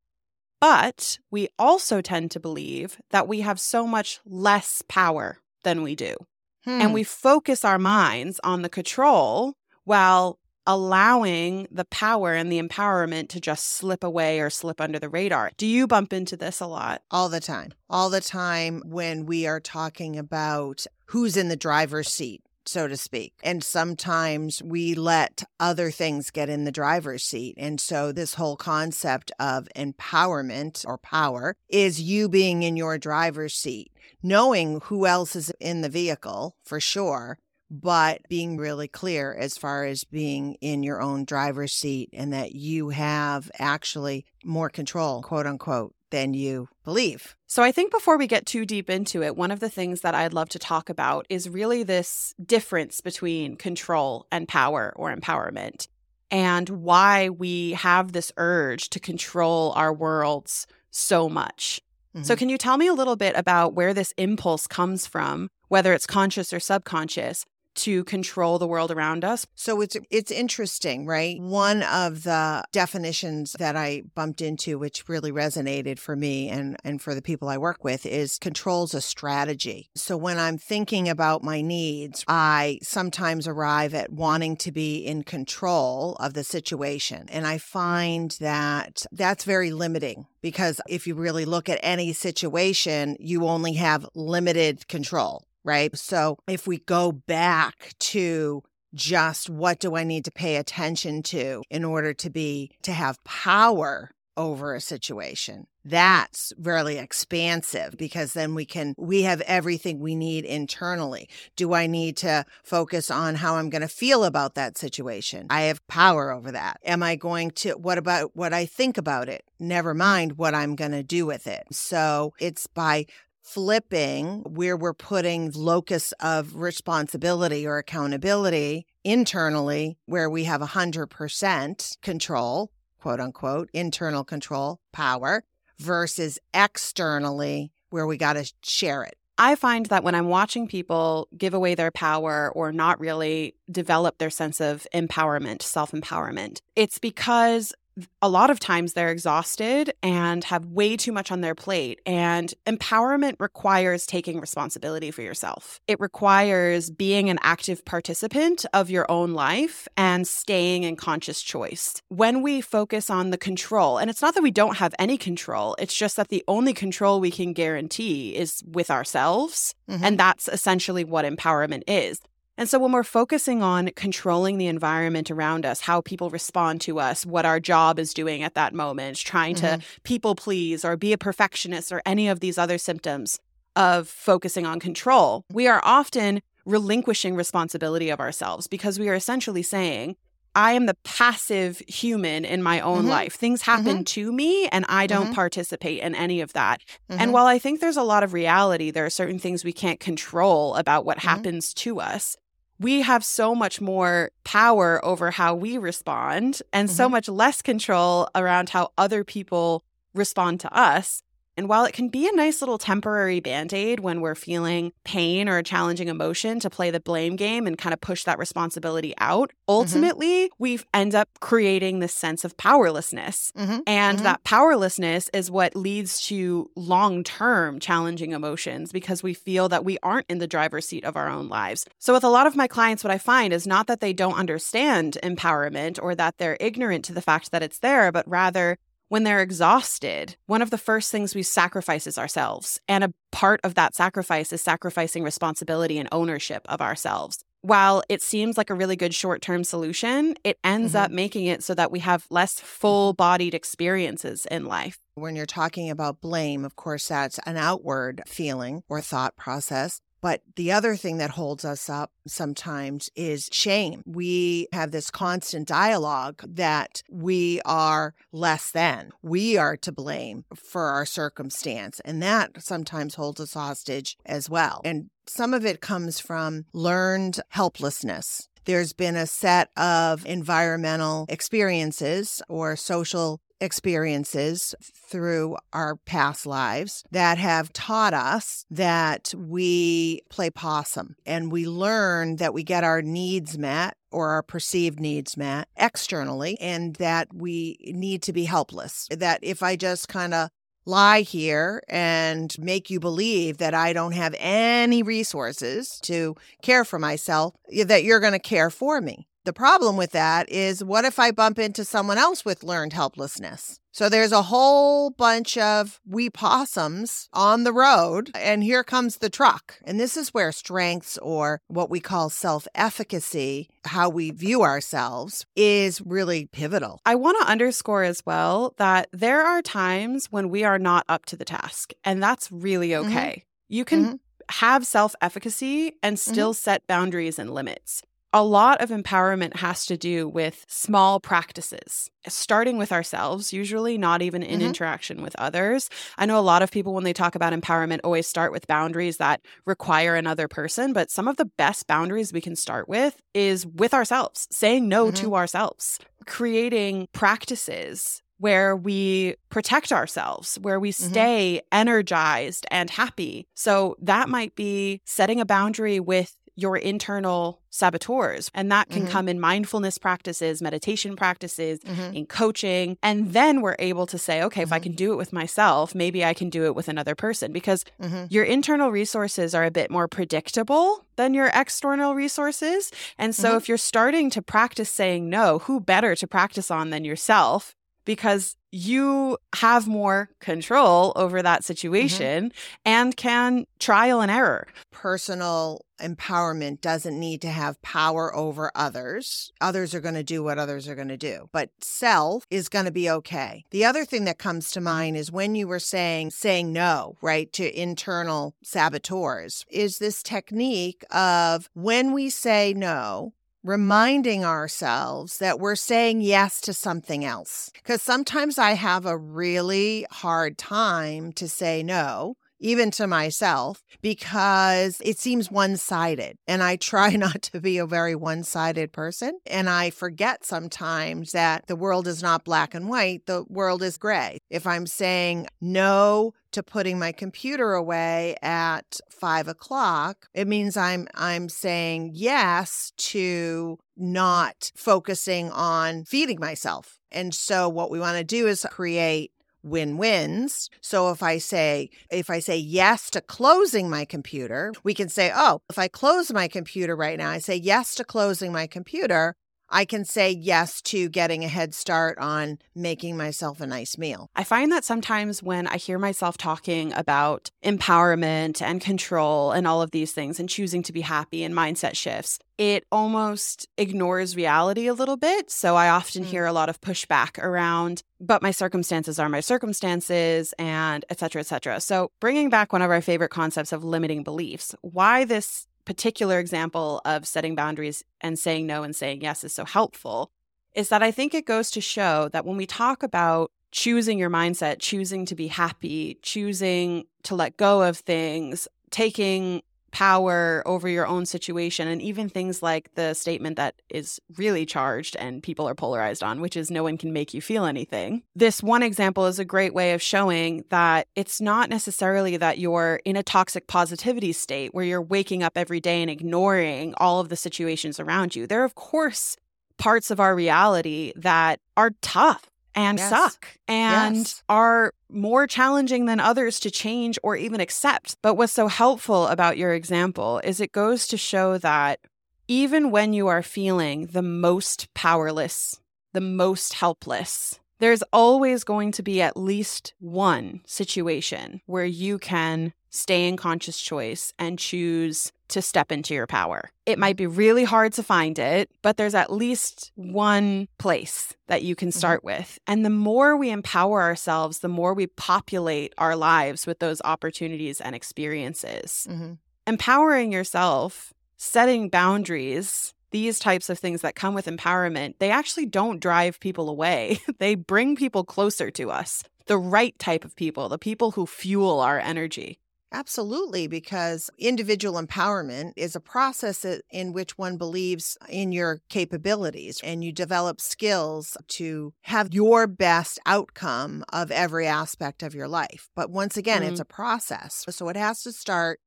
but 0.60 1.18
we 1.30 1.48
also 1.58 2.00
tend 2.00 2.32
to 2.32 2.40
believe 2.40 3.00
that 3.10 3.28
we 3.28 3.42
have 3.42 3.60
so 3.60 3.86
much 3.86 4.18
less 4.24 4.82
power 4.88 5.38
than 5.62 5.82
we 5.82 5.94
do. 5.94 6.16
Hmm. 6.64 6.80
And 6.80 6.94
we 6.94 7.04
focus 7.04 7.64
our 7.64 7.78
minds 7.78 8.40
on 8.42 8.62
the 8.62 8.68
control 8.68 9.54
while 9.84 10.38
allowing 10.66 11.66
the 11.70 11.84
power 11.84 12.34
and 12.34 12.50
the 12.50 12.60
empowerment 12.60 13.28
to 13.28 13.40
just 13.40 13.66
slip 13.66 14.04
away 14.04 14.40
or 14.40 14.50
slip 14.50 14.80
under 14.80 14.98
the 14.98 15.08
radar. 15.08 15.52
Do 15.56 15.66
you 15.66 15.86
bump 15.86 16.12
into 16.12 16.36
this 16.36 16.60
a 16.60 16.66
lot? 16.66 17.02
All 17.10 17.28
the 17.28 17.40
time. 17.40 17.72
All 17.90 18.10
the 18.10 18.20
time 18.20 18.82
when 18.84 19.26
we 19.26 19.46
are 19.46 19.60
talking 19.60 20.18
about 20.18 20.86
who's 21.06 21.36
in 21.36 21.48
the 21.48 21.56
driver's 21.56 22.08
seat 22.08 22.42
so 22.64 22.88
to 22.88 22.96
speak. 22.96 23.34
And 23.42 23.62
sometimes 23.62 24.62
we 24.62 24.94
let 24.94 25.42
other 25.58 25.90
things 25.90 26.30
get 26.30 26.48
in 26.48 26.64
the 26.64 26.72
driver's 26.72 27.24
seat. 27.24 27.54
And 27.58 27.80
so, 27.80 28.12
this 28.12 28.34
whole 28.34 28.56
concept 28.56 29.32
of 29.38 29.68
empowerment 29.76 30.86
or 30.86 30.98
power 30.98 31.56
is 31.68 32.00
you 32.00 32.28
being 32.28 32.62
in 32.62 32.76
your 32.76 32.98
driver's 32.98 33.54
seat, 33.54 33.92
knowing 34.22 34.80
who 34.84 35.06
else 35.06 35.34
is 35.36 35.52
in 35.60 35.80
the 35.80 35.88
vehicle 35.88 36.56
for 36.64 36.80
sure, 36.80 37.38
but 37.72 38.20
being 38.28 38.58
really 38.58 38.86
clear 38.86 39.34
as 39.34 39.56
far 39.56 39.86
as 39.86 40.04
being 40.04 40.54
in 40.60 40.82
your 40.82 41.00
own 41.00 41.24
driver's 41.24 41.72
seat 41.72 42.10
and 42.12 42.32
that 42.34 42.54
you 42.54 42.90
have 42.90 43.50
actually 43.58 44.26
more 44.44 44.68
control, 44.68 45.22
quote 45.22 45.46
unquote, 45.46 45.94
than 46.10 46.34
you 46.34 46.68
believe. 46.84 47.34
So, 47.46 47.62
I 47.62 47.72
think 47.72 47.90
before 47.90 48.18
we 48.18 48.26
get 48.26 48.44
too 48.44 48.66
deep 48.66 48.90
into 48.90 49.22
it, 49.22 49.36
one 49.36 49.50
of 49.50 49.60
the 49.60 49.70
things 49.70 50.02
that 50.02 50.14
I'd 50.14 50.34
love 50.34 50.50
to 50.50 50.58
talk 50.58 50.90
about 50.90 51.26
is 51.30 51.48
really 51.48 51.82
this 51.82 52.34
difference 52.44 53.00
between 53.00 53.56
control 53.56 54.26
and 54.30 54.46
power 54.46 54.92
or 54.94 55.14
empowerment 55.14 55.88
and 56.30 56.68
why 56.68 57.30
we 57.30 57.72
have 57.72 58.12
this 58.12 58.32
urge 58.36 58.90
to 58.90 59.00
control 59.00 59.72
our 59.72 59.92
worlds 59.92 60.66
so 60.90 61.28
much. 61.28 61.80
Mm-hmm. 62.14 62.24
So, 62.24 62.36
can 62.36 62.50
you 62.50 62.58
tell 62.58 62.76
me 62.76 62.86
a 62.86 62.94
little 62.94 63.16
bit 63.16 63.34
about 63.34 63.72
where 63.72 63.94
this 63.94 64.12
impulse 64.18 64.66
comes 64.66 65.06
from, 65.06 65.48
whether 65.68 65.94
it's 65.94 66.06
conscious 66.06 66.52
or 66.52 66.60
subconscious, 66.60 67.46
to 67.74 68.04
control 68.04 68.58
the 68.58 68.66
world 68.66 68.90
around 68.90 69.24
us. 69.24 69.46
So 69.54 69.80
it's 69.80 69.96
it's 70.10 70.30
interesting, 70.30 71.06
right? 71.06 71.40
One 71.40 71.82
of 71.82 72.24
the 72.24 72.64
definitions 72.72 73.54
that 73.58 73.76
I 73.76 74.02
bumped 74.14 74.40
into 74.40 74.78
which 74.78 75.08
really 75.08 75.32
resonated 75.32 75.98
for 75.98 76.16
me 76.16 76.48
and 76.48 76.76
and 76.84 77.00
for 77.00 77.14
the 77.14 77.22
people 77.22 77.48
I 77.48 77.58
work 77.58 77.84
with 77.84 78.06
is 78.06 78.38
control's 78.38 78.94
a 78.94 79.00
strategy. 79.00 79.90
So 79.94 80.16
when 80.16 80.38
I'm 80.38 80.58
thinking 80.58 81.08
about 81.08 81.42
my 81.42 81.60
needs, 81.60 82.24
I 82.28 82.78
sometimes 82.82 83.48
arrive 83.48 83.94
at 83.94 84.12
wanting 84.12 84.56
to 84.58 84.72
be 84.72 84.98
in 84.98 85.22
control 85.22 86.16
of 86.20 86.34
the 86.34 86.44
situation 86.44 87.26
and 87.30 87.46
I 87.46 87.58
find 87.58 88.36
that 88.40 89.04
that's 89.12 89.44
very 89.44 89.70
limiting 89.70 90.26
because 90.40 90.80
if 90.88 91.06
you 91.06 91.14
really 91.14 91.44
look 91.44 91.68
at 91.68 91.78
any 91.82 92.12
situation, 92.12 93.16
you 93.20 93.46
only 93.46 93.74
have 93.74 94.06
limited 94.14 94.88
control 94.88 95.44
right? 95.64 95.96
So 95.96 96.38
if 96.48 96.66
we 96.66 96.78
go 96.78 97.12
back 97.12 97.92
to 97.98 98.62
just 98.94 99.48
what 99.48 99.78
do 99.78 99.96
I 99.96 100.04
need 100.04 100.24
to 100.26 100.30
pay 100.30 100.56
attention 100.56 101.22
to 101.24 101.62
in 101.70 101.84
order 101.84 102.12
to 102.14 102.30
be, 102.30 102.70
to 102.82 102.92
have 102.92 103.22
power 103.24 104.10
over 104.36 104.74
a 104.74 104.80
situation. 104.80 105.66
That's 105.84 106.52
really 106.56 106.96
expansive 106.96 107.96
because 107.98 108.32
then 108.32 108.54
we 108.54 108.64
can, 108.64 108.94
we 108.96 109.22
have 109.22 109.40
everything 109.42 109.98
we 109.98 110.14
need 110.14 110.44
internally. 110.44 111.28
Do 111.56 111.74
I 111.74 111.86
need 111.86 112.16
to 112.18 112.44
focus 112.62 113.10
on 113.10 113.34
how 113.36 113.56
I'm 113.56 113.68
going 113.68 113.82
to 113.82 113.88
feel 113.88 114.24
about 114.24 114.54
that 114.54 114.78
situation? 114.78 115.48
I 115.50 115.62
have 115.62 115.86
power 115.88 116.30
over 116.30 116.52
that. 116.52 116.78
Am 116.84 117.02
I 117.02 117.16
going 117.16 117.50
to, 117.52 117.72
what 117.72 117.98
about 117.98 118.34
what 118.34 118.52
I 118.52 118.64
think 118.64 118.96
about 118.96 119.28
it? 119.28 119.44
Never 119.58 119.92
mind 119.92 120.38
what 120.38 120.54
I'm 120.54 120.76
going 120.76 120.92
to 120.92 121.02
do 121.02 121.26
with 121.26 121.46
it. 121.46 121.64
So 121.72 122.32
it's 122.38 122.66
by 122.66 123.06
flipping 123.42 124.40
where 124.40 124.76
we're 124.76 124.94
putting 124.94 125.50
locus 125.52 126.12
of 126.20 126.54
responsibility 126.56 127.66
or 127.66 127.78
accountability 127.78 128.86
internally 129.04 129.98
where 130.06 130.30
we 130.30 130.44
have 130.44 130.60
100% 130.60 132.00
control 132.00 132.70
quote 133.02 133.20
unquote 133.20 133.68
internal 133.72 134.22
control 134.24 134.78
power 134.92 135.42
versus 135.78 136.38
externally 136.54 137.72
where 137.90 138.06
we 138.06 138.16
got 138.16 138.34
to 138.34 138.50
share 138.62 139.02
it. 139.02 139.14
I 139.38 139.56
find 139.56 139.86
that 139.86 140.04
when 140.04 140.14
I'm 140.14 140.28
watching 140.28 140.68
people 140.68 141.26
give 141.36 141.52
away 141.52 141.74
their 141.74 141.90
power 141.90 142.52
or 142.54 142.70
not 142.70 143.00
really 143.00 143.56
develop 143.70 144.18
their 144.18 144.30
sense 144.30 144.60
of 144.60 144.86
empowerment, 144.94 145.62
self 145.62 145.90
empowerment, 145.90 146.60
it's 146.76 146.98
because 146.98 147.72
a 148.20 148.28
lot 148.28 148.50
of 148.50 148.58
times 148.58 148.92
they're 148.92 149.10
exhausted 149.10 149.92
and 150.02 150.44
have 150.44 150.66
way 150.66 150.96
too 150.96 151.12
much 151.12 151.30
on 151.30 151.40
their 151.40 151.54
plate. 151.54 152.00
And 152.06 152.52
empowerment 152.66 153.36
requires 153.38 154.06
taking 154.06 154.40
responsibility 154.40 155.10
for 155.10 155.22
yourself. 155.22 155.80
It 155.86 156.00
requires 156.00 156.90
being 156.90 157.28
an 157.28 157.38
active 157.42 157.84
participant 157.84 158.64
of 158.72 158.90
your 158.90 159.10
own 159.10 159.32
life 159.32 159.88
and 159.96 160.26
staying 160.26 160.84
in 160.84 160.96
conscious 160.96 161.42
choice. 161.42 162.00
When 162.08 162.42
we 162.42 162.60
focus 162.60 163.10
on 163.10 163.30
the 163.30 163.38
control, 163.38 163.98
and 163.98 164.10
it's 164.10 164.22
not 164.22 164.34
that 164.34 164.42
we 164.42 164.50
don't 164.50 164.76
have 164.76 164.94
any 164.98 165.18
control, 165.18 165.76
it's 165.78 165.94
just 165.94 166.16
that 166.16 166.28
the 166.28 166.44
only 166.48 166.72
control 166.72 167.20
we 167.20 167.30
can 167.30 167.52
guarantee 167.52 168.34
is 168.34 168.62
with 168.66 168.90
ourselves. 168.90 169.74
Mm-hmm. 169.88 170.04
And 170.04 170.18
that's 170.18 170.48
essentially 170.48 171.04
what 171.04 171.24
empowerment 171.24 171.82
is. 171.86 172.20
And 172.62 172.68
so 172.68 172.78
when 172.78 172.92
we're 172.92 173.02
focusing 173.02 173.60
on 173.60 173.90
controlling 173.96 174.56
the 174.56 174.68
environment 174.68 175.32
around 175.32 175.66
us, 175.66 175.80
how 175.80 176.00
people 176.00 176.30
respond 176.30 176.80
to 176.82 177.00
us, 177.00 177.26
what 177.26 177.44
our 177.44 177.58
job 177.58 177.98
is 177.98 178.14
doing 178.14 178.44
at 178.44 178.54
that 178.54 178.72
moment, 178.72 179.16
trying 179.16 179.56
mm-hmm. 179.56 179.80
to 179.80 179.86
people 180.04 180.36
please 180.36 180.84
or 180.84 180.96
be 180.96 181.12
a 181.12 181.18
perfectionist 181.18 181.90
or 181.90 182.00
any 182.06 182.28
of 182.28 182.38
these 182.38 182.58
other 182.58 182.78
symptoms 182.78 183.40
of 183.74 184.06
focusing 184.06 184.64
on 184.64 184.78
control, 184.78 185.44
we 185.50 185.66
are 185.66 185.80
often 185.82 186.40
relinquishing 186.64 187.34
responsibility 187.34 188.10
of 188.10 188.20
ourselves 188.20 188.68
because 188.68 188.96
we 188.96 189.08
are 189.08 189.14
essentially 189.14 189.64
saying, 189.64 190.14
I 190.54 190.74
am 190.74 190.86
the 190.86 190.96
passive 191.02 191.82
human 191.88 192.44
in 192.44 192.62
my 192.62 192.78
own 192.78 193.00
mm-hmm. 193.00 193.08
life. 193.08 193.34
Things 193.34 193.62
happen 193.62 193.86
mm-hmm. 193.86 194.02
to 194.04 194.30
me 194.30 194.68
and 194.68 194.84
I 194.88 195.08
don't 195.08 195.24
mm-hmm. 195.24 195.34
participate 195.34 196.00
in 196.00 196.14
any 196.14 196.40
of 196.40 196.52
that. 196.52 196.80
And 197.08 197.18
mm-hmm. 197.18 197.32
while 197.32 197.46
I 197.46 197.58
think 197.58 197.80
there's 197.80 197.96
a 197.96 198.04
lot 198.04 198.22
of 198.22 198.32
reality, 198.32 198.92
there 198.92 199.04
are 199.04 199.10
certain 199.10 199.40
things 199.40 199.64
we 199.64 199.72
can't 199.72 199.98
control 199.98 200.76
about 200.76 201.04
what 201.04 201.18
mm-hmm. 201.18 201.28
happens 201.28 201.74
to 201.74 201.98
us 201.98 202.36
we 202.82 203.02
have 203.02 203.24
so 203.24 203.54
much 203.54 203.80
more 203.80 204.30
power 204.44 205.02
over 205.04 205.30
how 205.30 205.54
we 205.54 205.78
respond 205.78 206.60
and 206.72 206.88
mm-hmm. 206.88 206.96
so 206.96 207.08
much 207.08 207.28
less 207.28 207.62
control 207.62 208.28
around 208.34 208.70
how 208.70 208.90
other 208.98 209.24
people 209.24 209.84
respond 210.14 210.60
to 210.60 210.76
us. 210.76 211.22
And 211.56 211.68
while 211.68 211.84
it 211.84 211.92
can 211.92 212.08
be 212.08 212.28
a 212.28 212.32
nice 212.32 212.62
little 212.62 212.78
temporary 212.78 213.40
band 213.40 213.72
aid 213.72 214.00
when 214.00 214.20
we're 214.20 214.34
feeling 214.34 214.92
pain 215.04 215.48
or 215.48 215.58
a 215.58 215.62
challenging 215.62 216.08
emotion 216.08 216.60
to 216.60 216.70
play 216.70 216.90
the 216.90 217.00
blame 217.00 217.36
game 217.36 217.66
and 217.66 217.76
kind 217.76 217.92
of 217.92 218.00
push 218.00 218.24
that 218.24 218.38
responsibility 218.38 219.14
out, 219.18 219.50
mm-hmm. 219.50 219.64
ultimately 219.68 220.46
mm-hmm. 220.46 220.54
we 220.58 220.80
end 220.94 221.14
up 221.14 221.28
creating 221.40 221.98
this 221.98 222.14
sense 222.14 222.44
of 222.44 222.56
powerlessness. 222.56 223.52
Mm-hmm. 223.56 223.80
And 223.86 224.18
mm-hmm. 224.18 224.24
that 224.24 224.44
powerlessness 224.44 225.28
is 225.34 225.50
what 225.50 225.76
leads 225.76 226.20
to 226.26 226.70
long 226.74 227.22
term 227.22 227.80
challenging 227.80 228.32
emotions 228.32 228.92
because 228.92 229.22
we 229.22 229.34
feel 229.34 229.68
that 229.68 229.84
we 229.84 229.98
aren't 230.02 230.30
in 230.30 230.38
the 230.38 230.46
driver's 230.46 230.86
seat 230.86 231.04
of 231.04 231.16
our 231.16 231.28
own 231.28 231.48
lives. 231.48 231.86
So, 231.98 232.14
with 232.14 232.24
a 232.24 232.28
lot 232.28 232.46
of 232.46 232.56
my 232.56 232.66
clients, 232.66 233.04
what 233.04 233.10
I 233.10 233.18
find 233.18 233.52
is 233.52 233.66
not 233.66 233.86
that 233.88 234.00
they 234.00 234.12
don't 234.12 234.38
understand 234.38 235.18
empowerment 235.22 235.98
or 236.02 236.14
that 236.14 236.38
they're 236.38 236.56
ignorant 236.60 237.04
to 237.06 237.12
the 237.12 237.22
fact 237.22 237.50
that 237.50 237.62
it's 237.62 237.78
there, 237.78 238.10
but 238.10 238.28
rather 238.28 238.78
when 239.12 239.24
they're 239.24 239.42
exhausted, 239.42 240.36
one 240.46 240.62
of 240.62 240.70
the 240.70 240.78
first 240.78 241.12
things 241.12 241.34
we 241.34 241.42
sacrifice 241.42 242.06
is 242.06 242.16
ourselves. 242.16 242.80
And 242.88 243.04
a 243.04 243.12
part 243.30 243.60
of 243.62 243.74
that 243.74 243.94
sacrifice 243.94 244.54
is 244.54 244.62
sacrificing 244.62 245.22
responsibility 245.22 245.98
and 245.98 246.08
ownership 246.10 246.62
of 246.66 246.80
ourselves. 246.80 247.44
While 247.60 248.02
it 248.08 248.22
seems 248.22 248.56
like 248.56 248.70
a 248.70 248.74
really 248.74 248.96
good 248.96 249.12
short 249.12 249.42
term 249.42 249.64
solution, 249.64 250.34
it 250.44 250.56
ends 250.64 250.94
mm-hmm. 250.94 251.04
up 251.04 251.10
making 251.10 251.44
it 251.44 251.62
so 251.62 251.74
that 251.74 251.92
we 251.92 251.98
have 251.98 252.26
less 252.30 252.58
full 252.58 253.12
bodied 253.12 253.52
experiences 253.52 254.46
in 254.46 254.64
life. 254.64 254.98
When 255.14 255.36
you're 255.36 255.44
talking 255.44 255.90
about 255.90 256.22
blame, 256.22 256.64
of 256.64 256.76
course, 256.76 257.08
that's 257.08 257.38
an 257.44 257.58
outward 257.58 258.22
feeling 258.26 258.82
or 258.88 259.02
thought 259.02 259.36
process. 259.36 260.00
But 260.22 260.42
the 260.56 260.72
other 260.72 260.96
thing 260.96 261.18
that 261.18 261.30
holds 261.30 261.64
us 261.64 261.90
up 261.90 262.12
sometimes 262.26 263.10
is 263.16 263.48
shame. 263.52 264.02
We 264.06 264.68
have 264.72 264.92
this 264.92 265.10
constant 265.10 265.68
dialogue 265.68 266.42
that 266.46 267.02
we 267.10 267.60
are 267.64 268.14
less 268.30 268.70
than. 268.70 269.10
We 269.20 269.58
are 269.58 269.76
to 269.78 269.92
blame 269.92 270.44
for 270.54 270.86
our 270.86 271.04
circumstance. 271.04 272.00
And 272.04 272.22
that 272.22 272.62
sometimes 272.62 273.16
holds 273.16 273.40
us 273.40 273.54
hostage 273.54 274.16
as 274.24 274.48
well. 274.48 274.80
And 274.84 275.10
some 275.26 275.52
of 275.52 275.66
it 275.66 275.80
comes 275.80 276.20
from 276.20 276.66
learned 276.72 277.40
helplessness. 277.48 278.48
There's 278.64 278.92
been 278.92 279.16
a 279.16 279.26
set 279.26 279.70
of 279.76 280.24
environmental 280.24 281.26
experiences 281.28 282.40
or 282.48 282.76
social 282.76 283.40
experiences 283.62 284.74
through 284.82 285.56
our 285.72 285.96
past 285.96 286.46
lives 286.46 287.04
that 287.10 287.38
have 287.38 287.72
taught 287.72 288.12
us 288.12 288.66
that 288.70 289.32
we 289.36 290.20
play 290.28 290.50
possum 290.50 291.14
and 291.24 291.52
we 291.52 291.66
learn 291.66 292.36
that 292.36 292.52
we 292.52 292.64
get 292.64 292.84
our 292.84 293.00
needs 293.00 293.56
met 293.56 293.96
or 294.10 294.30
our 294.30 294.42
perceived 294.42 294.98
needs 295.00 295.36
met 295.36 295.68
externally 295.76 296.58
and 296.60 296.96
that 296.96 297.28
we 297.32 297.78
need 297.86 298.22
to 298.22 298.32
be 298.32 298.44
helpless. 298.44 299.08
That 299.10 299.38
if 299.42 299.62
I 299.62 299.76
just 299.76 300.08
kind 300.08 300.34
of 300.34 300.50
lie 300.84 301.20
here 301.20 301.82
and 301.88 302.54
make 302.58 302.90
you 302.90 302.98
believe 302.98 303.58
that 303.58 303.74
I 303.74 303.92
don't 303.92 304.12
have 304.12 304.34
any 304.38 305.02
resources 305.02 306.00
to 306.02 306.34
care 306.62 306.84
for 306.84 306.98
myself, 306.98 307.54
that 307.84 308.02
you're 308.02 308.20
going 308.20 308.32
to 308.32 308.40
care 308.40 308.70
for 308.70 309.00
me. 309.00 309.28
The 309.44 309.52
problem 309.52 309.96
with 309.96 310.12
that 310.12 310.48
is 310.48 310.84
what 310.84 311.04
if 311.04 311.18
I 311.18 311.32
bump 311.32 311.58
into 311.58 311.84
someone 311.84 312.16
else 312.16 312.44
with 312.44 312.62
learned 312.62 312.92
helplessness? 312.92 313.80
So 313.90 314.08
there's 314.08 314.30
a 314.30 314.42
whole 314.42 315.10
bunch 315.10 315.58
of 315.58 316.00
wee 316.06 316.30
possums 316.30 317.28
on 317.32 317.64
the 317.64 317.72
road, 317.72 318.30
and 318.36 318.62
here 318.62 318.84
comes 318.84 319.16
the 319.16 319.28
truck. 319.28 319.80
And 319.84 319.98
this 319.98 320.16
is 320.16 320.32
where 320.32 320.52
strengths 320.52 321.18
or 321.18 321.60
what 321.66 321.90
we 321.90 321.98
call 321.98 322.30
self 322.30 322.68
efficacy, 322.76 323.68
how 323.84 324.08
we 324.08 324.30
view 324.30 324.62
ourselves, 324.62 325.44
is 325.56 326.00
really 326.00 326.46
pivotal. 326.46 327.00
I 327.04 327.16
want 327.16 327.36
to 327.40 327.50
underscore 327.50 328.04
as 328.04 328.22
well 328.24 328.74
that 328.78 329.08
there 329.12 329.44
are 329.44 329.60
times 329.60 330.26
when 330.30 330.50
we 330.50 330.62
are 330.62 330.78
not 330.78 331.04
up 331.08 331.26
to 331.26 331.36
the 331.36 331.44
task, 331.44 331.92
and 332.04 332.22
that's 332.22 332.50
really 332.52 332.90
mm-hmm. 332.90 333.10
okay. 333.10 333.30
Mm-hmm. 333.30 333.74
You 333.74 333.84
can. 333.84 334.04
Mm-hmm 334.04 334.14
have 334.50 334.84
self 334.86 335.14
efficacy 335.22 335.94
and 336.02 336.16
mm-hmm. 336.16 336.32
still 336.32 336.52
mm-hmm. 336.52 336.62
set 336.62 336.86
boundaries 336.86 337.38
and 337.38 337.54
limits 337.54 338.02
a 338.32 338.42
lot 338.42 338.80
of 338.80 338.90
empowerment 338.90 339.56
has 339.56 339.84
to 339.86 339.96
do 339.96 340.26
with 340.28 340.64
small 340.68 341.20
practices, 341.20 342.10
starting 342.26 342.78
with 342.78 342.90
ourselves, 342.90 343.52
usually 343.52 343.98
not 343.98 344.22
even 344.22 344.42
in 344.42 344.60
mm-hmm. 344.60 344.68
interaction 344.68 345.22
with 345.22 345.36
others. 345.38 345.90
I 346.16 346.26
know 346.26 346.38
a 346.38 346.40
lot 346.40 346.62
of 346.62 346.70
people, 346.70 346.94
when 346.94 347.04
they 347.04 347.12
talk 347.12 347.34
about 347.34 347.52
empowerment, 347.52 348.00
always 348.04 348.26
start 348.26 348.50
with 348.50 348.66
boundaries 348.66 349.18
that 349.18 349.42
require 349.66 350.14
another 350.14 350.48
person, 350.48 350.92
but 350.92 351.10
some 351.10 351.28
of 351.28 351.36
the 351.36 351.44
best 351.44 351.86
boundaries 351.86 352.32
we 352.32 352.40
can 352.40 352.56
start 352.56 352.88
with 352.88 353.20
is 353.34 353.66
with 353.66 353.92
ourselves, 353.92 354.48
saying 354.50 354.88
no 354.88 355.06
mm-hmm. 355.06 355.16
to 355.16 355.34
ourselves, 355.34 355.98
creating 356.26 357.08
practices 357.12 358.22
where 358.38 358.74
we 358.74 359.36
protect 359.50 359.92
ourselves, 359.92 360.58
where 360.62 360.80
we 360.80 360.90
mm-hmm. 360.90 361.10
stay 361.12 361.56
mm-hmm. 361.58 361.78
energized 361.78 362.66
and 362.72 362.90
happy. 362.90 363.46
So 363.54 363.96
that 364.00 364.28
might 364.28 364.56
be 364.56 365.00
setting 365.04 365.40
a 365.40 365.46
boundary 365.46 366.00
with 366.00 366.34
your 366.54 366.76
internal 366.76 367.60
saboteurs. 367.70 368.50
And 368.54 368.70
that 368.70 368.90
can 368.90 369.02
mm-hmm. 369.02 369.10
come 369.10 369.28
in 369.28 369.40
mindfulness 369.40 369.96
practices, 369.96 370.60
meditation 370.60 371.16
practices, 371.16 371.80
mm-hmm. 371.80 372.14
in 372.14 372.26
coaching. 372.26 372.98
And 373.02 373.32
then 373.32 373.62
we're 373.62 373.76
able 373.78 374.06
to 374.06 374.18
say, 374.18 374.42
okay, 374.42 374.60
mm-hmm. 374.60 374.68
if 374.68 374.72
I 374.72 374.76
mm-hmm. 374.76 374.82
can 374.82 374.92
do 374.94 375.12
it 375.12 375.16
with 375.16 375.32
myself, 375.32 375.94
maybe 375.94 376.24
I 376.24 376.34
can 376.34 376.50
do 376.50 376.64
it 376.66 376.74
with 376.74 376.88
another 376.88 377.14
person 377.14 377.52
because 377.52 377.84
mm-hmm. 378.00 378.26
your 378.28 378.44
internal 378.44 378.90
resources 378.90 379.54
are 379.54 379.64
a 379.64 379.70
bit 379.70 379.90
more 379.90 380.08
predictable 380.08 381.06
than 381.16 381.34
your 381.34 381.50
external 381.54 382.14
resources. 382.14 382.90
And 383.18 383.34
so 383.34 383.48
mm-hmm. 383.48 383.56
if 383.58 383.68
you're 383.68 383.78
starting 383.78 384.28
to 384.30 384.42
practice 384.42 384.90
saying 384.90 385.30
no, 385.30 385.60
who 385.60 385.80
better 385.80 386.14
to 386.16 386.26
practice 386.26 386.70
on 386.70 386.90
than 386.90 387.04
yourself? 387.04 387.74
Because 388.04 388.56
you 388.72 389.36
have 389.54 389.86
more 389.86 390.30
control 390.40 391.12
over 391.14 391.42
that 391.42 391.60
mm-hmm. 391.60 391.64
situation 391.64 392.44
mm-hmm. 392.46 392.68
and 392.86 393.16
can 393.16 393.66
trial 393.78 394.20
and 394.20 394.30
error. 394.30 394.66
Personal 394.90 395.84
empowerment 396.00 396.80
doesn't 396.80 397.18
need 397.18 397.40
to 397.42 397.48
have 397.48 397.80
power 397.82 398.34
over 398.34 398.72
others. 398.74 399.52
Others 399.60 399.94
are 399.94 400.00
going 400.00 400.14
to 400.14 400.24
do 400.24 400.42
what 400.42 400.58
others 400.58 400.88
are 400.88 400.94
going 400.94 401.08
to 401.08 401.16
do, 401.16 401.48
but 401.52 401.70
self 401.80 402.46
is 402.50 402.68
going 402.68 402.86
to 402.86 402.90
be 402.90 403.08
okay. 403.08 403.64
The 403.70 403.84
other 403.84 404.04
thing 404.04 404.24
that 404.24 404.38
comes 404.38 404.72
to 404.72 404.80
mind 404.80 405.16
is 405.16 405.30
when 405.30 405.54
you 405.54 405.68
were 405.68 405.78
saying 405.78 406.30
saying 406.30 406.72
no, 406.72 407.16
right, 407.20 407.52
to 407.52 407.80
internal 407.80 408.54
saboteurs, 408.64 409.64
is 409.70 409.98
this 409.98 410.22
technique 410.22 411.04
of 411.10 411.68
when 411.74 412.12
we 412.12 412.30
say 412.30 412.72
no, 412.74 413.34
reminding 413.62 414.44
ourselves 414.44 415.38
that 415.38 415.58
we're 415.58 415.76
saying 415.76 416.20
yes 416.20 416.60
to 416.60 416.72
something 416.72 417.24
else. 417.24 417.70
Because 417.74 418.02
sometimes 418.02 418.58
I 418.58 418.72
have 418.72 419.06
a 419.06 419.16
really 419.16 420.06
hard 420.10 420.58
time 420.58 421.32
to 421.34 421.48
say 421.48 421.82
no 421.82 422.36
even 422.62 422.90
to 422.92 423.06
myself, 423.06 423.82
because 424.00 425.00
it 425.04 425.18
seems 425.18 425.50
one 425.50 425.76
sided. 425.76 426.36
And 426.46 426.62
I 426.62 426.76
try 426.76 427.10
not 427.16 427.42
to 427.42 427.60
be 427.60 427.78
a 427.78 427.86
very 427.86 428.14
one 428.14 428.44
sided 428.44 428.92
person. 428.92 429.38
And 429.46 429.68
I 429.68 429.90
forget 429.90 430.44
sometimes 430.44 431.32
that 431.32 431.66
the 431.66 431.76
world 431.76 432.06
is 432.06 432.22
not 432.22 432.44
black 432.44 432.74
and 432.74 432.88
white, 432.88 433.26
the 433.26 433.44
world 433.48 433.82
is 433.82 433.98
gray. 433.98 434.38
If 434.48 434.66
I'm 434.66 434.86
saying 434.86 435.46
no, 435.60 436.32
to 436.52 436.62
putting 436.62 436.98
my 436.98 437.12
computer 437.12 437.72
away 437.72 438.36
at 438.42 439.00
five 439.10 439.48
o'clock, 439.48 440.28
it 440.34 440.46
means 440.46 440.76
I'm 440.76 441.08
I'm 441.14 441.48
saying 441.48 442.12
yes 442.14 442.92
to 442.98 443.78
not 443.96 444.70
focusing 444.76 445.50
on 445.50 446.04
feeding 446.04 446.38
myself. 446.38 446.98
And 447.10 447.34
so 447.34 447.68
what 447.68 447.90
we 447.90 447.98
want 447.98 448.18
to 448.18 448.24
do 448.24 448.46
is 448.46 448.66
create 448.70 449.32
win-wins. 449.62 450.68
So 450.80 451.10
if 451.10 451.22
I 451.22 451.38
say 451.38 451.90
if 452.10 452.30
I 452.30 452.40
say 452.40 452.56
yes 452.56 453.10
to 453.10 453.20
closing 453.20 453.88
my 453.90 454.04
computer, 454.04 454.72
we 454.84 454.94
can 454.94 455.08
say, 455.08 455.32
"Oh, 455.34 455.60
if 455.70 455.78
I 455.78 455.88
close 455.88 456.32
my 456.32 456.48
computer 456.48 456.96
right 456.96 457.18
now, 457.18 457.30
I 457.30 457.38
say 457.38 457.56
yes 457.56 457.94
to 457.96 458.04
closing 458.04 458.52
my 458.52 458.66
computer, 458.66 459.36
I 459.72 459.86
can 459.86 460.04
say 460.04 460.30
yes 460.30 460.82
to 460.82 461.08
getting 461.08 461.44
a 461.44 461.48
head 461.48 461.74
start 461.74 462.18
on 462.18 462.58
making 462.74 463.16
myself 463.16 463.60
a 463.62 463.66
nice 463.66 463.96
meal. 463.96 464.28
I 464.36 464.44
find 464.44 464.70
that 464.70 464.84
sometimes 464.84 465.42
when 465.42 465.66
I 465.66 465.78
hear 465.78 465.98
myself 465.98 466.36
talking 466.36 466.92
about 466.92 467.50
empowerment 467.64 468.60
and 468.60 468.82
control 468.82 469.50
and 469.50 469.66
all 469.66 469.80
of 469.80 469.90
these 469.90 470.12
things 470.12 470.38
and 470.38 470.48
choosing 470.48 470.82
to 470.82 470.92
be 470.92 471.00
happy 471.00 471.42
and 471.42 471.54
mindset 471.54 471.96
shifts, 471.96 472.38
it 472.58 472.84
almost 472.92 473.66
ignores 473.78 474.36
reality 474.36 474.86
a 474.86 474.94
little 474.94 475.16
bit. 475.16 475.50
So 475.50 475.74
I 475.74 475.88
often 475.88 476.22
mm. 476.22 476.26
hear 476.26 476.44
a 476.44 476.52
lot 476.52 476.68
of 476.68 476.80
pushback 476.82 477.42
around, 477.42 478.02
but 478.20 478.42
my 478.42 478.50
circumstances 478.50 479.18
are 479.18 479.30
my 479.30 479.40
circumstances 479.40 480.52
and 480.58 481.04
et 481.08 481.18
cetera, 481.18 481.40
et 481.40 481.46
cetera. 481.46 481.80
So 481.80 482.10
bringing 482.20 482.50
back 482.50 482.72
one 482.72 482.82
of 482.82 482.90
our 482.90 483.00
favorite 483.00 483.30
concepts 483.30 483.72
of 483.72 483.82
limiting 483.82 484.22
beliefs, 484.22 484.74
why 484.82 485.24
this 485.24 485.66
particular 485.84 486.38
example 486.38 487.00
of 487.04 487.26
setting 487.26 487.54
boundaries 487.54 488.04
and 488.20 488.38
saying 488.38 488.66
no 488.66 488.82
and 488.82 488.94
saying 488.94 489.20
yes 489.20 489.44
is 489.44 489.52
so 489.52 489.64
helpful 489.64 490.30
is 490.74 490.88
that 490.88 491.02
I 491.02 491.10
think 491.10 491.34
it 491.34 491.46
goes 491.46 491.70
to 491.72 491.80
show 491.80 492.28
that 492.32 492.44
when 492.44 492.56
we 492.56 492.66
talk 492.66 493.02
about 493.02 493.50
choosing 493.72 494.18
your 494.18 494.30
mindset, 494.30 494.78
choosing 494.78 495.26
to 495.26 495.34
be 495.34 495.48
happy, 495.48 496.18
choosing 496.22 497.04
to 497.24 497.34
let 497.34 497.56
go 497.56 497.82
of 497.82 497.98
things, 497.98 498.68
taking 498.90 499.62
power 499.92 500.62
over 500.66 500.88
your 500.88 501.06
own 501.06 501.24
situation 501.26 501.86
and 501.86 502.02
even 502.02 502.28
things 502.28 502.62
like 502.62 502.92
the 502.94 503.14
statement 503.14 503.56
that 503.56 503.74
is 503.88 504.20
really 504.36 504.66
charged 504.66 505.14
and 505.16 505.42
people 505.42 505.68
are 505.68 505.74
polarized 505.74 506.22
on 506.22 506.40
which 506.40 506.56
is 506.56 506.70
no 506.70 506.82
one 506.82 506.96
can 506.96 507.12
make 507.12 507.32
you 507.32 507.40
feel 507.40 507.64
anything. 507.64 508.22
This 508.34 508.62
one 508.62 508.82
example 508.82 509.26
is 509.26 509.38
a 509.38 509.44
great 509.44 509.74
way 509.74 509.92
of 509.92 510.02
showing 510.02 510.64
that 510.70 511.06
it's 511.14 511.40
not 511.40 511.68
necessarily 511.68 512.36
that 512.38 512.58
you're 512.58 513.00
in 513.04 513.16
a 513.16 513.22
toxic 513.22 513.66
positivity 513.66 514.32
state 514.32 514.74
where 514.74 514.84
you're 514.84 515.02
waking 515.02 515.42
up 515.42 515.52
every 515.56 515.78
day 515.78 516.00
and 516.00 516.10
ignoring 516.10 516.94
all 516.96 517.20
of 517.20 517.28
the 517.28 517.36
situations 517.36 518.00
around 518.00 518.34
you. 518.34 518.46
There 518.46 518.62
are 518.62 518.64
of 518.64 518.74
course 518.74 519.36
parts 519.76 520.10
of 520.10 520.20
our 520.20 520.34
reality 520.34 521.12
that 521.16 521.60
are 521.76 521.90
tough 522.00 522.51
and 522.74 522.98
yes. 522.98 523.10
suck 523.10 523.46
and 523.68 524.16
yes. 524.16 524.42
are 524.48 524.94
more 525.08 525.46
challenging 525.46 526.06
than 526.06 526.20
others 526.20 526.58
to 526.60 526.70
change 526.70 527.18
or 527.22 527.36
even 527.36 527.60
accept. 527.60 528.16
But 528.22 528.34
what's 528.34 528.52
so 528.52 528.68
helpful 528.68 529.26
about 529.26 529.58
your 529.58 529.74
example 529.74 530.40
is 530.42 530.60
it 530.60 530.72
goes 530.72 531.06
to 531.08 531.16
show 531.16 531.58
that 531.58 532.00
even 532.48 532.90
when 532.90 533.12
you 533.12 533.28
are 533.28 533.42
feeling 533.42 534.06
the 534.06 534.22
most 534.22 534.92
powerless, 534.94 535.80
the 536.12 536.20
most 536.20 536.74
helpless, 536.74 537.60
There's 537.82 538.04
always 538.12 538.62
going 538.62 538.92
to 538.92 539.02
be 539.02 539.20
at 539.20 539.36
least 539.36 539.92
one 539.98 540.60
situation 540.64 541.62
where 541.66 541.84
you 541.84 542.16
can 542.16 542.74
stay 542.92 543.26
in 543.26 543.36
conscious 543.36 543.80
choice 543.80 544.32
and 544.38 544.58
choose 544.58 545.32
to 545.48 545.60
step 545.60 545.90
into 545.90 546.14
your 546.14 546.26
power. 546.26 546.70
It 546.86 546.98
might 546.98 547.16
be 547.16 547.26
really 547.26 547.64
hard 547.64 547.92
to 547.94 548.02
find 548.02 548.38
it, 548.38 548.70
but 548.82 548.96
there's 548.96 549.14
at 549.14 549.32
least 549.32 549.90
one 549.96 550.68
place 550.78 551.34
that 551.48 551.62
you 551.62 551.74
can 551.74 551.88
Mm-hmm. 551.88 551.98
start 551.98 552.24
with. 552.24 552.58
And 552.66 552.84
the 552.84 552.90
more 552.90 553.36
we 553.36 553.50
empower 553.50 554.00
ourselves, 554.02 554.60
the 554.60 554.68
more 554.68 554.94
we 554.94 555.08
populate 555.08 555.92
our 555.98 556.16
lives 556.16 556.66
with 556.66 556.78
those 556.78 557.02
opportunities 557.04 557.80
and 557.80 557.94
experiences. 557.94 559.06
hmm 559.10 559.32
Empowering 559.66 560.32
yourself, 560.32 561.12
setting 561.36 561.88
boundaries, 561.88 562.94
these 563.12 563.38
types 563.38 563.70
of 563.70 563.78
things 563.78 564.00
that 564.00 564.16
come 564.16 564.34
with 564.34 564.46
empowerment, 564.46 565.14
they 565.18 565.30
actually 565.30 565.66
don't 565.66 566.00
drive 566.00 566.40
people 566.40 566.68
away. 566.68 567.20
they 567.38 567.54
bring 567.54 567.94
people 567.94 568.24
closer 568.24 568.70
to 568.72 568.90
us, 568.90 569.22
the 569.46 569.58
right 569.58 569.96
type 569.98 570.24
of 570.24 570.34
people, 570.34 570.68
the 570.68 570.78
people 570.78 571.12
who 571.12 571.26
fuel 571.26 571.78
our 571.80 572.00
energy. 572.00 572.58
Absolutely, 572.94 573.66
because 573.66 574.28
individual 574.38 575.00
empowerment 575.02 575.72
is 575.76 575.96
a 575.96 576.00
process 576.00 576.64
in 576.90 577.14
which 577.14 577.38
one 577.38 577.56
believes 577.56 578.18
in 578.28 578.52
your 578.52 578.82
capabilities 578.90 579.80
and 579.82 580.04
you 580.04 580.12
develop 580.12 580.60
skills 580.60 581.36
to 581.48 581.94
have 582.02 582.34
your 582.34 582.66
best 582.66 583.18
outcome 583.24 584.04
of 584.12 584.30
every 584.30 584.66
aspect 584.66 585.22
of 585.22 585.34
your 585.34 585.48
life. 585.48 585.88
But 585.96 586.10
once 586.10 586.36
again, 586.36 586.62
it's 586.62 586.74
mm-hmm. 586.74 586.82
a 586.82 586.84
process. 586.84 587.64
So 587.70 587.88
it 587.88 587.96
has 587.96 588.22
to 588.24 588.32
start 588.32 588.78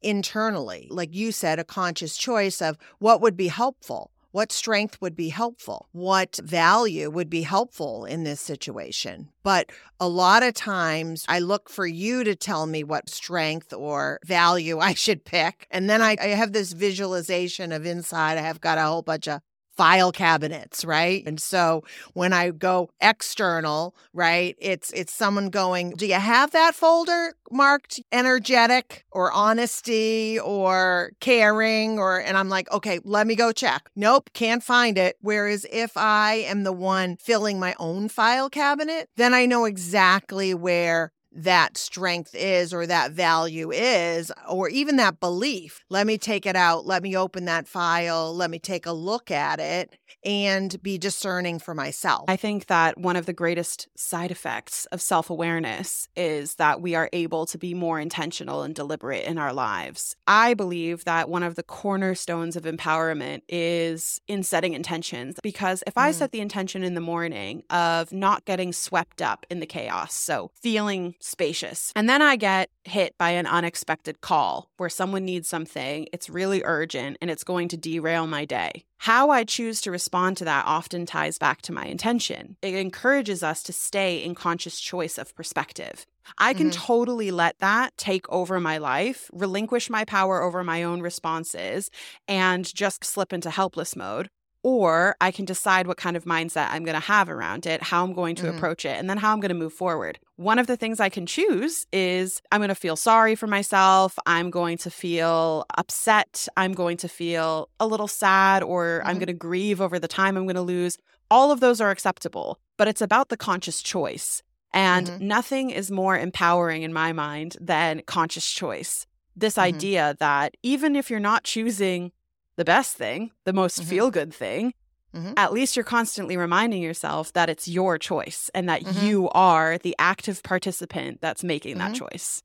internally. 0.00 0.88
Like 0.90 1.14
you 1.14 1.30
said, 1.30 1.58
a 1.58 1.64
conscious 1.64 2.16
choice 2.16 2.62
of 2.62 2.78
what 2.98 3.20
would 3.20 3.36
be 3.36 3.48
helpful. 3.48 4.10
What 4.32 4.52
strength 4.52 5.00
would 5.00 5.16
be 5.16 5.30
helpful? 5.30 5.88
What 5.90 6.38
value 6.42 7.10
would 7.10 7.28
be 7.28 7.42
helpful 7.42 8.04
in 8.04 8.22
this 8.22 8.40
situation? 8.40 9.30
But 9.42 9.70
a 9.98 10.08
lot 10.08 10.44
of 10.44 10.54
times 10.54 11.24
I 11.28 11.40
look 11.40 11.68
for 11.68 11.84
you 11.84 12.22
to 12.22 12.36
tell 12.36 12.66
me 12.66 12.84
what 12.84 13.10
strength 13.10 13.72
or 13.72 14.20
value 14.24 14.78
I 14.90 14.94
should 14.94 15.24
pick. 15.24 15.66
And 15.70 15.90
then 15.90 16.00
I, 16.00 16.16
I 16.20 16.28
have 16.28 16.52
this 16.52 16.72
visualization 16.72 17.72
of 17.72 17.84
inside, 17.84 18.38
I 18.38 18.42
have 18.42 18.60
got 18.60 18.78
a 18.78 18.82
whole 18.82 19.02
bunch 19.02 19.26
of 19.26 19.40
file 19.80 20.12
cabinets 20.12 20.84
right? 20.84 21.22
And 21.26 21.40
so 21.40 21.82
when 22.12 22.32
i 22.34 22.50
go 22.50 22.90
external 23.00 23.94
right 24.12 24.54
it's 24.58 24.90
it's 24.90 25.12
someone 25.12 25.48
going 25.48 25.92
do 25.92 26.06
you 26.06 26.20
have 26.34 26.50
that 26.50 26.74
folder 26.74 27.34
marked 27.50 27.98
energetic 28.12 29.04
or 29.10 29.32
honesty 29.32 30.38
or 30.38 31.12
caring 31.20 31.98
or 31.98 32.20
and 32.20 32.36
i'm 32.36 32.50
like 32.50 32.70
okay 32.70 33.00
let 33.04 33.26
me 33.26 33.34
go 33.34 33.52
check. 33.52 33.88
Nope 33.96 34.30
can't 34.34 34.62
find 34.62 34.98
it. 34.98 35.16
Whereas 35.20 35.64
if 35.72 35.96
i 35.96 36.34
am 36.52 36.64
the 36.64 36.72
one 36.72 37.16
filling 37.16 37.58
my 37.58 37.74
own 37.78 38.08
file 38.08 38.50
cabinet 38.50 39.08
then 39.16 39.32
i 39.32 39.46
know 39.46 39.64
exactly 39.64 40.52
where 40.52 41.12
that 41.32 41.76
strength 41.76 42.34
is 42.34 42.74
or 42.74 42.86
that 42.86 43.12
value 43.12 43.70
is 43.70 44.32
or 44.48 44.68
even 44.68 44.96
that 44.96 45.20
belief 45.20 45.84
let 45.90 46.06
me 46.06 46.18
take 46.18 46.46
it 46.46 46.56
out. 46.56 46.86
Let 46.86 47.02
me 47.02 47.16
open 47.16 47.46
that 47.46 47.66
file. 47.66 48.34
Let 48.34 48.50
me 48.50 48.58
take 48.58 48.86
a 48.86 48.92
look 48.92 49.30
at 49.30 49.58
it 49.58 49.98
and 50.24 50.82
be 50.82 50.98
discerning 50.98 51.58
for 51.58 51.74
myself 51.74 52.24
I 52.28 52.36
think 52.36 52.66
that 52.66 52.98
one 52.98 53.16
of 53.16 53.26
the 53.26 53.32
greatest 53.32 53.88
side 53.96 54.30
effects 54.30 54.86
of 54.86 55.00
self 55.00 55.30
awareness 55.30 56.08
is 56.16 56.56
that 56.56 56.80
we 56.80 56.94
are 56.94 57.08
able 57.12 57.46
to 57.46 57.58
be 57.58 57.74
more 57.74 57.98
intentional 58.00 58.62
and 58.62 58.74
deliberate 58.74 59.24
in 59.24 59.38
our 59.38 59.52
lives. 59.52 60.16
I 60.26 60.54
believe 60.54 61.04
that 61.04 61.28
one 61.28 61.42
of 61.42 61.54
the 61.56 61.62
cornerstones 61.62 62.56
of 62.56 62.64
empowerment 62.64 63.42
is 63.48 64.20
in 64.28 64.42
setting 64.42 64.74
intentions. 64.74 65.36
Because 65.42 65.82
if 65.86 65.96
I 65.96 66.10
Mm. 66.10 66.14
set 66.14 66.32
the 66.32 66.40
intention 66.40 66.82
in 66.82 66.94
the 66.94 67.00
morning 67.00 67.62
of 67.70 68.12
not 68.12 68.44
getting 68.44 68.72
swept 68.72 69.20
up 69.22 69.46
in 69.50 69.60
the 69.60 69.66
chaos, 69.66 70.14
so 70.14 70.50
feeling 70.62 71.14
spacious, 71.20 71.92
and 71.94 72.08
then 72.08 72.22
I 72.22 72.36
get 72.36 72.70
hit 72.84 73.16
by 73.18 73.30
an 73.30 73.46
unexpected 73.46 74.20
call 74.20 74.70
where 74.76 74.88
someone 74.88 75.24
needs 75.24 75.48
something, 75.48 76.08
it's 76.12 76.30
really 76.30 76.62
urgent, 76.64 77.18
and 77.20 77.30
it's 77.30 77.44
going 77.44 77.68
to 77.68 77.76
derail 77.76 78.26
my 78.26 78.44
day. 78.44 78.84
How 79.04 79.30
I 79.30 79.44
choose 79.44 79.80
to 79.82 79.90
respond 79.90 80.36
to 80.38 80.44
that 80.44 80.66
often 80.66 81.06
ties 81.06 81.38
back 81.38 81.62
to 81.62 81.72
my 81.72 81.86
intention. 81.86 82.56
It 82.60 82.74
encourages 82.74 83.42
us 83.42 83.62
to 83.64 83.72
stay 83.72 84.22
in 84.22 84.34
conscious 84.34 84.78
choice 84.78 85.16
of 85.16 85.34
perspective. 85.34 86.04
I 86.36 86.52
can 86.52 86.68
Mhm. 86.68 86.74
totally 86.74 87.30
let 87.30 87.58
that 87.60 87.96
take 87.96 88.28
over 88.28 88.60
my 88.60 88.76
life, 88.76 89.30
relinquish 89.32 89.88
my 89.88 90.04
power 90.04 90.42
over 90.42 90.62
my 90.62 90.82
own 90.82 91.00
responses, 91.00 91.90
and 92.28 92.72
just 92.74 93.02
slip 93.04 93.32
into 93.32 93.50
helpless 93.50 93.96
mode. 93.96 94.28
Or 94.62 95.16
I 95.20 95.30
can 95.30 95.46
decide 95.46 95.86
what 95.86 95.96
kind 95.96 96.16
of 96.16 96.24
mindset 96.24 96.68
I'm 96.70 96.84
going 96.84 96.94
to 96.94 97.06
have 97.06 97.30
around 97.30 97.64
it, 97.66 97.82
how 97.82 98.04
I'm 98.04 98.12
going 98.12 98.36
to 98.36 98.46
Mhm. 98.46 98.56
approach 98.56 98.84
it, 98.84 98.98
and 98.98 99.08
then 99.08 99.16
how 99.16 99.32
I'm 99.32 99.40
going 99.40 99.48
to 99.50 99.54
move 99.54 99.72
forward. 99.72 100.18
One 100.36 100.58
of 100.58 100.66
the 100.66 100.76
things 100.76 101.00
I 101.00 101.08
can 101.08 101.24
choose 101.24 101.86
is 101.92 102.42
I'm 102.52 102.60
going 102.60 102.68
to 102.68 102.74
feel 102.74 102.96
sorry 102.96 103.34
for 103.34 103.46
myself. 103.46 104.18
I'm 104.26 104.50
going 104.50 104.76
to 104.78 104.90
feel 104.90 105.64
upset. 105.78 106.46
I'm 106.58 106.72
going 106.74 106.98
to 106.98 107.08
feel 107.08 107.70
a 107.80 107.86
little 107.86 108.08
sad, 108.08 108.62
or 108.62 109.02
I'm 109.06 109.16
Mhm. 109.16 109.20
going 109.20 109.26
to 109.28 109.32
grieve 109.32 109.80
over 109.80 109.98
the 109.98 110.08
time 110.08 110.36
I'm 110.36 110.44
going 110.44 110.56
to 110.56 110.62
lose. 110.62 110.98
All 111.30 111.50
of 111.52 111.60
those 111.60 111.80
are 111.80 111.90
acceptable, 111.90 112.58
but 112.76 112.86
it's 112.88 113.00
about 113.00 113.28
the 113.30 113.36
conscious 113.36 113.80
choice. 113.82 114.42
And 114.74 115.06
Mhm. 115.08 115.20
nothing 115.20 115.70
is 115.70 115.90
more 115.90 116.18
empowering 116.18 116.82
in 116.82 116.92
my 116.92 117.12
mind 117.12 117.56
than 117.60 118.02
conscious 118.06 118.48
choice. 118.50 119.06
This 119.34 119.54
Mhm. 119.54 119.62
idea 119.62 120.16
that 120.18 120.54
even 120.62 120.94
if 120.96 121.08
you're 121.08 121.18
not 121.20 121.44
choosing 121.44 122.12
the 122.56 122.64
best 122.64 122.96
thing, 122.96 123.30
the 123.44 123.52
most 123.52 123.80
Mhm. 123.80 123.84
feel 123.84 124.10
good 124.10 124.34
thing, 124.34 124.74
Mhm. 125.14 125.34
at 125.36 125.52
least 125.52 125.76
you're 125.76 125.84
constantly 125.84 126.36
reminding 126.36 126.82
yourself 126.82 127.32
that 127.32 127.48
it's 127.50 127.66
your 127.66 127.98
choice 127.98 128.50
and 128.54 128.68
that 128.68 128.82
Mhm. 128.82 129.02
you 129.02 129.28
are 129.30 129.78
the 129.78 129.94
active 129.98 130.42
participant 130.42 131.20
that's 131.20 131.42
making 131.42 131.78
that 131.78 131.92
Mhm. 131.92 131.96
choice. 131.96 132.42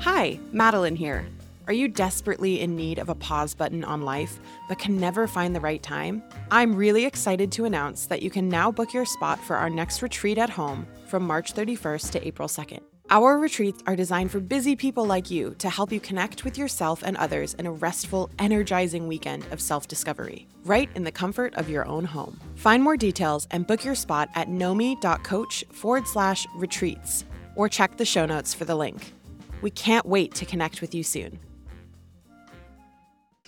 Hi, 0.00 0.38
Madeline 0.52 0.96
here. 0.96 1.26
Are 1.66 1.72
you 1.72 1.88
desperately 1.88 2.60
in 2.60 2.76
need 2.76 2.98
of 2.98 3.08
a 3.08 3.14
pause 3.14 3.54
button 3.54 3.84
on 3.84 4.02
life 4.02 4.38
but 4.68 4.78
can 4.78 4.98
never 5.00 5.26
find 5.26 5.56
the 5.56 5.60
right 5.60 5.82
time? 5.82 6.22
I'm 6.50 6.74
really 6.76 7.06
excited 7.06 7.50
to 7.52 7.64
announce 7.64 8.06
that 8.06 8.20
you 8.22 8.28
can 8.30 8.48
now 8.50 8.70
book 8.70 8.92
your 8.92 9.06
spot 9.06 9.40
for 9.40 9.56
our 9.56 9.70
next 9.70 10.02
retreat 10.02 10.36
at 10.36 10.50
home 10.50 10.86
from 11.06 11.26
March 11.26 11.52
31st 11.52 12.12
to 12.12 12.26
April 12.26 12.48
2nd. 12.48 12.82
Our 13.10 13.38
retreats 13.38 13.82
are 13.86 13.96
designed 13.96 14.30
for 14.30 14.40
busy 14.40 14.74
people 14.74 15.04
like 15.04 15.30
you 15.30 15.54
to 15.58 15.68
help 15.68 15.92
you 15.92 16.00
connect 16.00 16.42
with 16.42 16.56
yourself 16.56 17.02
and 17.02 17.18
others 17.18 17.52
in 17.54 17.66
a 17.66 17.70
restful, 17.70 18.30
energizing 18.38 19.06
weekend 19.06 19.44
of 19.52 19.60
self 19.60 19.86
discovery, 19.86 20.48
right 20.64 20.88
in 20.94 21.04
the 21.04 21.12
comfort 21.12 21.54
of 21.54 21.68
your 21.68 21.86
own 21.86 22.06
home. 22.06 22.40
Find 22.56 22.82
more 22.82 22.96
details 22.96 23.46
and 23.50 23.66
book 23.66 23.84
your 23.84 23.94
spot 23.94 24.30
at 24.34 24.48
nomi.coach 24.48 25.64
forward 25.70 26.08
slash 26.08 26.46
retreats 26.56 27.24
or 27.56 27.68
check 27.68 27.98
the 27.98 28.06
show 28.06 28.24
notes 28.24 28.54
for 28.54 28.64
the 28.64 28.74
link. 28.74 29.12
We 29.60 29.70
can't 29.70 30.06
wait 30.06 30.34
to 30.36 30.46
connect 30.46 30.80
with 30.80 30.94
you 30.94 31.02
soon. 31.02 31.38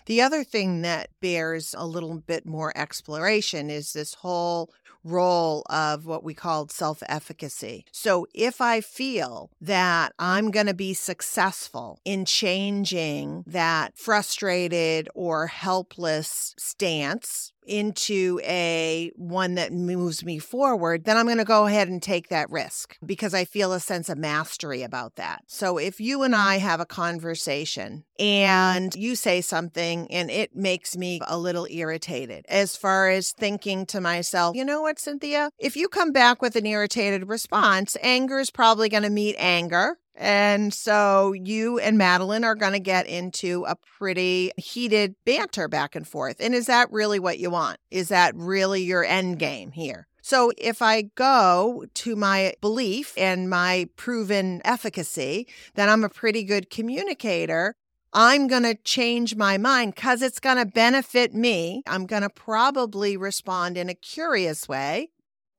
The 0.07 0.23
other 0.23 0.45
thing 0.45 0.83
that 0.83 1.11
bears 1.21 1.75
a 1.77 1.87
little 1.87 2.19
bit 2.19 2.47
more 2.47 2.77
exploration 2.77 3.71
is 3.71 3.93
this 3.93 4.15
whole 4.15 4.71
role 5.07 5.63
of 5.71 6.07
what 6.07 6.25
we 6.25 6.35
called 6.35 6.71
self 6.71 7.03
efficacy. 7.09 7.85
So, 7.93 8.27
if 8.35 8.61
I 8.61 8.81
feel 8.81 9.51
that 9.61 10.13
I'm 10.19 10.51
going 10.51 10.67
to 10.67 10.75
be 10.75 10.95
successful 10.95 11.99
in 12.05 12.25
changing 12.25 13.45
that 13.47 13.97
frustrated 13.97 15.09
or 15.15 15.47
helpless 15.47 16.55
stance 16.59 17.53
into 17.67 18.41
a 18.45 19.11
one 19.17 19.55
that 19.57 19.73
moves 19.73 20.25
me 20.25 20.39
forward, 20.39 21.05
then 21.05 21.17
I'm 21.17 21.27
going 21.27 21.39
to 21.39 21.45
go 21.45 21.67
ahead 21.67 21.89
and 21.89 22.03
take 22.03 22.29
that 22.29 22.51
risk 22.51 22.97
because 23.05 23.35
I 23.35 23.45
feel 23.45 23.73
a 23.73 23.81
sense 23.81 24.09
of 24.09 24.19
mastery 24.19 24.83
about 24.83 25.17
that. 25.17 25.43
So 25.47 25.79
if 25.79 26.01
you 26.01 26.23
and 26.23 26.35
mm-hmm. 26.35 26.49
I 26.49 26.59
have 26.59 26.81
a 26.81 26.87
conversation 26.87 28.05
and 28.19 28.95
you 28.95 29.17
say 29.17 29.41
something 29.41 30.11
and 30.11 30.31
it 30.31 30.55
makes 30.55 30.97
me 30.97 31.21
a 31.27 31.39
little 31.39 31.67
irritated 31.71 32.45
as 32.49 32.77
far 32.77 33.11
as 33.11 33.33
thinking 33.33 33.87
to 33.87 34.01
myself, 34.01 34.57
you 34.57 34.65
know 34.65 34.83
what, 34.83 34.99
Cynthia, 34.99 35.51
if 35.59 35.77
you 35.77 35.89
come 35.89 36.13
back 36.13 36.41
with 36.41 36.57
an 36.57 36.67
irritated 36.67 37.29
response, 37.29 37.97
anger 38.03 38.39
is 38.39 38.51
probably 38.51 38.89
going 38.89 39.03
to 39.03 39.11
meet 39.11 39.37
anger. 39.39 39.99
And 40.17 40.73
so 40.73 41.35
you 41.35 41.79
and 41.79 41.99
Madeline 41.99 42.45
are 42.45 42.55
going 42.55 42.73
to 42.73 42.81
get 42.81 43.07
into 43.07 43.65
a 43.65 43.77
pretty 43.77 44.51
heated 44.57 45.15
banter 45.27 45.69
back 45.69 45.95
and 45.95 46.09
forth. 46.09 46.37
And 46.41 46.55
is 46.55 46.67
that 46.67 46.91
really 46.91 47.19
what 47.19 47.39
you 47.39 47.51
want? 47.51 47.79
Is 47.91 48.09
that 48.09 48.35
really 48.35 48.83
your 48.83 49.05
end 49.05 49.39
game 49.39 49.73
here? 49.73 50.07
So 50.23 50.51
if 50.59 50.83
I 50.83 51.03
go 51.03 51.85
to 51.95 52.17
my 52.17 52.55
belief 52.61 53.15
and 53.17 53.49
my 53.49 53.89
proven 53.95 54.61
efficacy, 54.65 55.47
that 55.75 55.89
I'm 55.89 56.03
a 56.03 56.09
pretty 56.09 56.43
good 56.43 56.71
communicator. 56.71 57.77
I'm 58.13 58.49
going 58.49 58.63
to 58.63 58.75
change 58.75 59.37
my 59.37 59.59
mind 59.59 59.95
because 59.95 60.23
it's 60.23 60.41
going 60.41 60.57
to 60.57 60.65
benefit 60.65 61.35
me. 61.35 61.83
I'm 61.87 62.07
going 62.07 62.23
to 62.23 62.31
probably 62.31 63.17
respond 63.17 63.77
in 63.77 63.89
a 63.91 63.95
curious 63.95 64.67
way 64.67 65.11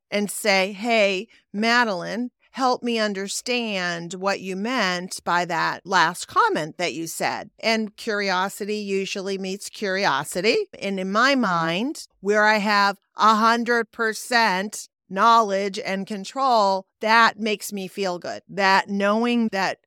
and 0.09 0.29
say, 0.29 0.73
Hey, 0.73 1.27
Madeline, 1.53 2.31
help 2.57 2.81
me 2.81 2.97
understand 2.97 4.15
what 4.15 4.39
you 4.39 4.55
meant 4.55 5.23
by 5.23 5.45
that 5.45 5.85
last 5.85 6.27
comment 6.27 6.75
that 6.79 6.91
you 6.91 7.05
said. 7.05 7.51
And 7.59 7.95
curiosity 7.95 8.77
usually 8.77 9.37
meets 9.37 9.69
curiosity. 9.69 10.67
And 10.79 10.99
in 10.99 11.11
my 11.11 11.33
mm-hmm. 11.33 11.41
mind, 11.41 12.07
where 12.19 12.45
I 12.45 12.57
have 12.57 12.97
a 13.15 13.35
hundred 13.35 13.91
percent 13.91 14.89
knowledge 15.07 15.77
and 15.77 16.07
control, 16.07 16.87
that 16.99 17.39
makes 17.39 17.71
me 17.71 17.87
feel 17.87 18.17
good. 18.17 18.41
That 18.49 18.89
knowing 18.89 19.49
that 19.51 19.77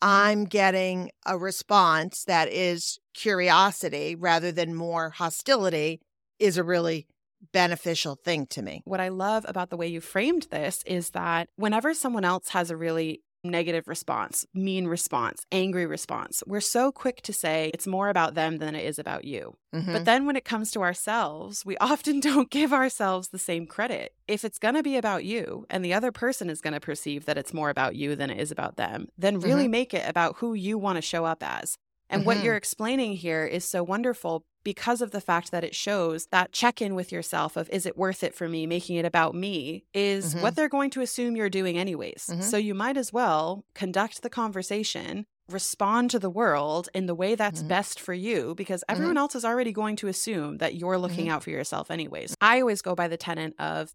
I'm 0.00 0.44
getting 0.44 1.10
a 1.26 1.36
response 1.36 2.22
that 2.26 2.48
is 2.48 3.00
curiosity 3.12 4.14
rather 4.14 4.52
than 4.52 4.76
more 4.76 5.10
hostility 5.10 6.00
is 6.38 6.58
a 6.58 6.62
really 6.62 7.08
beneficial 7.52 8.16
thing 8.16 8.46
to 8.46 8.62
me. 8.62 8.82
What 8.84 9.00
I 9.00 9.08
love 9.08 9.44
about 9.48 9.70
the 9.70 9.76
way 9.76 9.88
you 9.88 10.00
framed 10.00 10.48
this 10.50 10.82
is 10.86 11.10
that 11.10 11.48
whenever 11.56 11.94
someone 11.94 12.24
else 12.24 12.50
has 12.50 12.70
a 12.70 12.76
really 12.76 13.22
negative 13.44 13.86
response, 13.86 14.46
mean 14.54 14.86
response, 14.86 15.44
angry 15.52 15.86
response, 15.86 16.42
we're 16.46 16.60
so 16.60 16.90
quick 16.90 17.20
to 17.22 17.32
say 17.32 17.70
it's 17.74 17.86
more 17.86 18.08
about 18.08 18.34
them 18.34 18.58
than 18.58 18.74
it 18.74 18.84
is 18.84 18.98
about 18.98 19.24
you. 19.24 19.56
Mm-hmm. 19.74 19.92
But 19.92 20.04
then 20.04 20.26
when 20.26 20.36
it 20.36 20.44
comes 20.44 20.70
to 20.72 20.82
ourselves, 20.82 21.64
we 21.64 21.76
often 21.80 22.20
don't 22.20 22.50
give 22.50 22.72
ourselves 22.72 23.28
the 23.28 23.38
same 23.38 23.66
credit. 23.66 24.14
If 24.26 24.44
it's 24.44 24.58
going 24.58 24.74
to 24.74 24.82
be 24.82 24.96
about 24.96 25.24
you 25.24 25.66
and 25.68 25.84
the 25.84 25.94
other 25.94 26.10
person 26.10 26.48
is 26.48 26.60
going 26.60 26.74
to 26.74 26.80
perceive 26.80 27.26
that 27.26 27.38
it's 27.38 27.54
more 27.54 27.70
about 27.70 27.94
you 27.94 28.16
than 28.16 28.30
it 28.30 28.40
is 28.40 28.50
about 28.50 28.76
them, 28.76 29.08
then 29.18 29.40
really 29.40 29.64
mm-hmm. 29.64 29.72
make 29.72 29.94
it 29.94 30.08
about 30.08 30.36
who 30.38 30.54
you 30.54 30.78
want 30.78 30.96
to 30.96 31.02
show 31.02 31.24
up 31.24 31.42
as. 31.42 31.76
And 32.14 32.20
mm-hmm. 32.20 32.26
what 32.26 32.44
you're 32.44 32.54
explaining 32.54 33.14
here 33.14 33.44
is 33.44 33.64
so 33.64 33.82
wonderful 33.82 34.44
because 34.62 35.02
of 35.02 35.10
the 35.10 35.20
fact 35.20 35.50
that 35.50 35.64
it 35.64 35.74
shows 35.74 36.26
that 36.26 36.52
check 36.52 36.80
in 36.80 36.94
with 36.94 37.10
yourself 37.10 37.56
of 37.56 37.68
is 37.70 37.86
it 37.86 37.98
worth 37.98 38.22
it 38.22 38.36
for 38.36 38.48
me, 38.48 38.68
making 38.68 38.96
it 38.96 39.04
about 39.04 39.34
me, 39.34 39.84
is 39.92 40.32
mm-hmm. 40.32 40.42
what 40.42 40.54
they're 40.54 40.68
going 40.68 40.90
to 40.90 41.00
assume 41.00 41.34
you're 41.34 41.50
doing 41.50 41.76
anyways. 41.76 42.28
Mm-hmm. 42.30 42.40
So 42.42 42.56
you 42.56 42.72
might 42.72 42.96
as 42.96 43.12
well 43.12 43.64
conduct 43.74 44.22
the 44.22 44.30
conversation, 44.30 45.26
respond 45.50 46.12
to 46.12 46.20
the 46.20 46.30
world 46.30 46.88
in 46.94 47.06
the 47.06 47.16
way 47.16 47.34
that's 47.34 47.58
mm-hmm. 47.58 47.68
best 47.68 47.98
for 47.98 48.14
you 48.14 48.54
because 48.54 48.82
mm-hmm. 48.82 48.92
everyone 48.92 49.18
else 49.18 49.34
is 49.34 49.44
already 49.44 49.72
going 49.72 49.96
to 49.96 50.06
assume 50.06 50.58
that 50.58 50.76
you're 50.76 50.98
looking 50.98 51.26
mm-hmm. 51.26 51.34
out 51.34 51.42
for 51.42 51.50
yourself 51.50 51.90
anyways. 51.90 52.36
I 52.40 52.60
always 52.60 52.80
go 52.80 52.94
by 52.94 53.08
the 53.08 53.16
tenet 53.16 53.54
of 53.58 53.92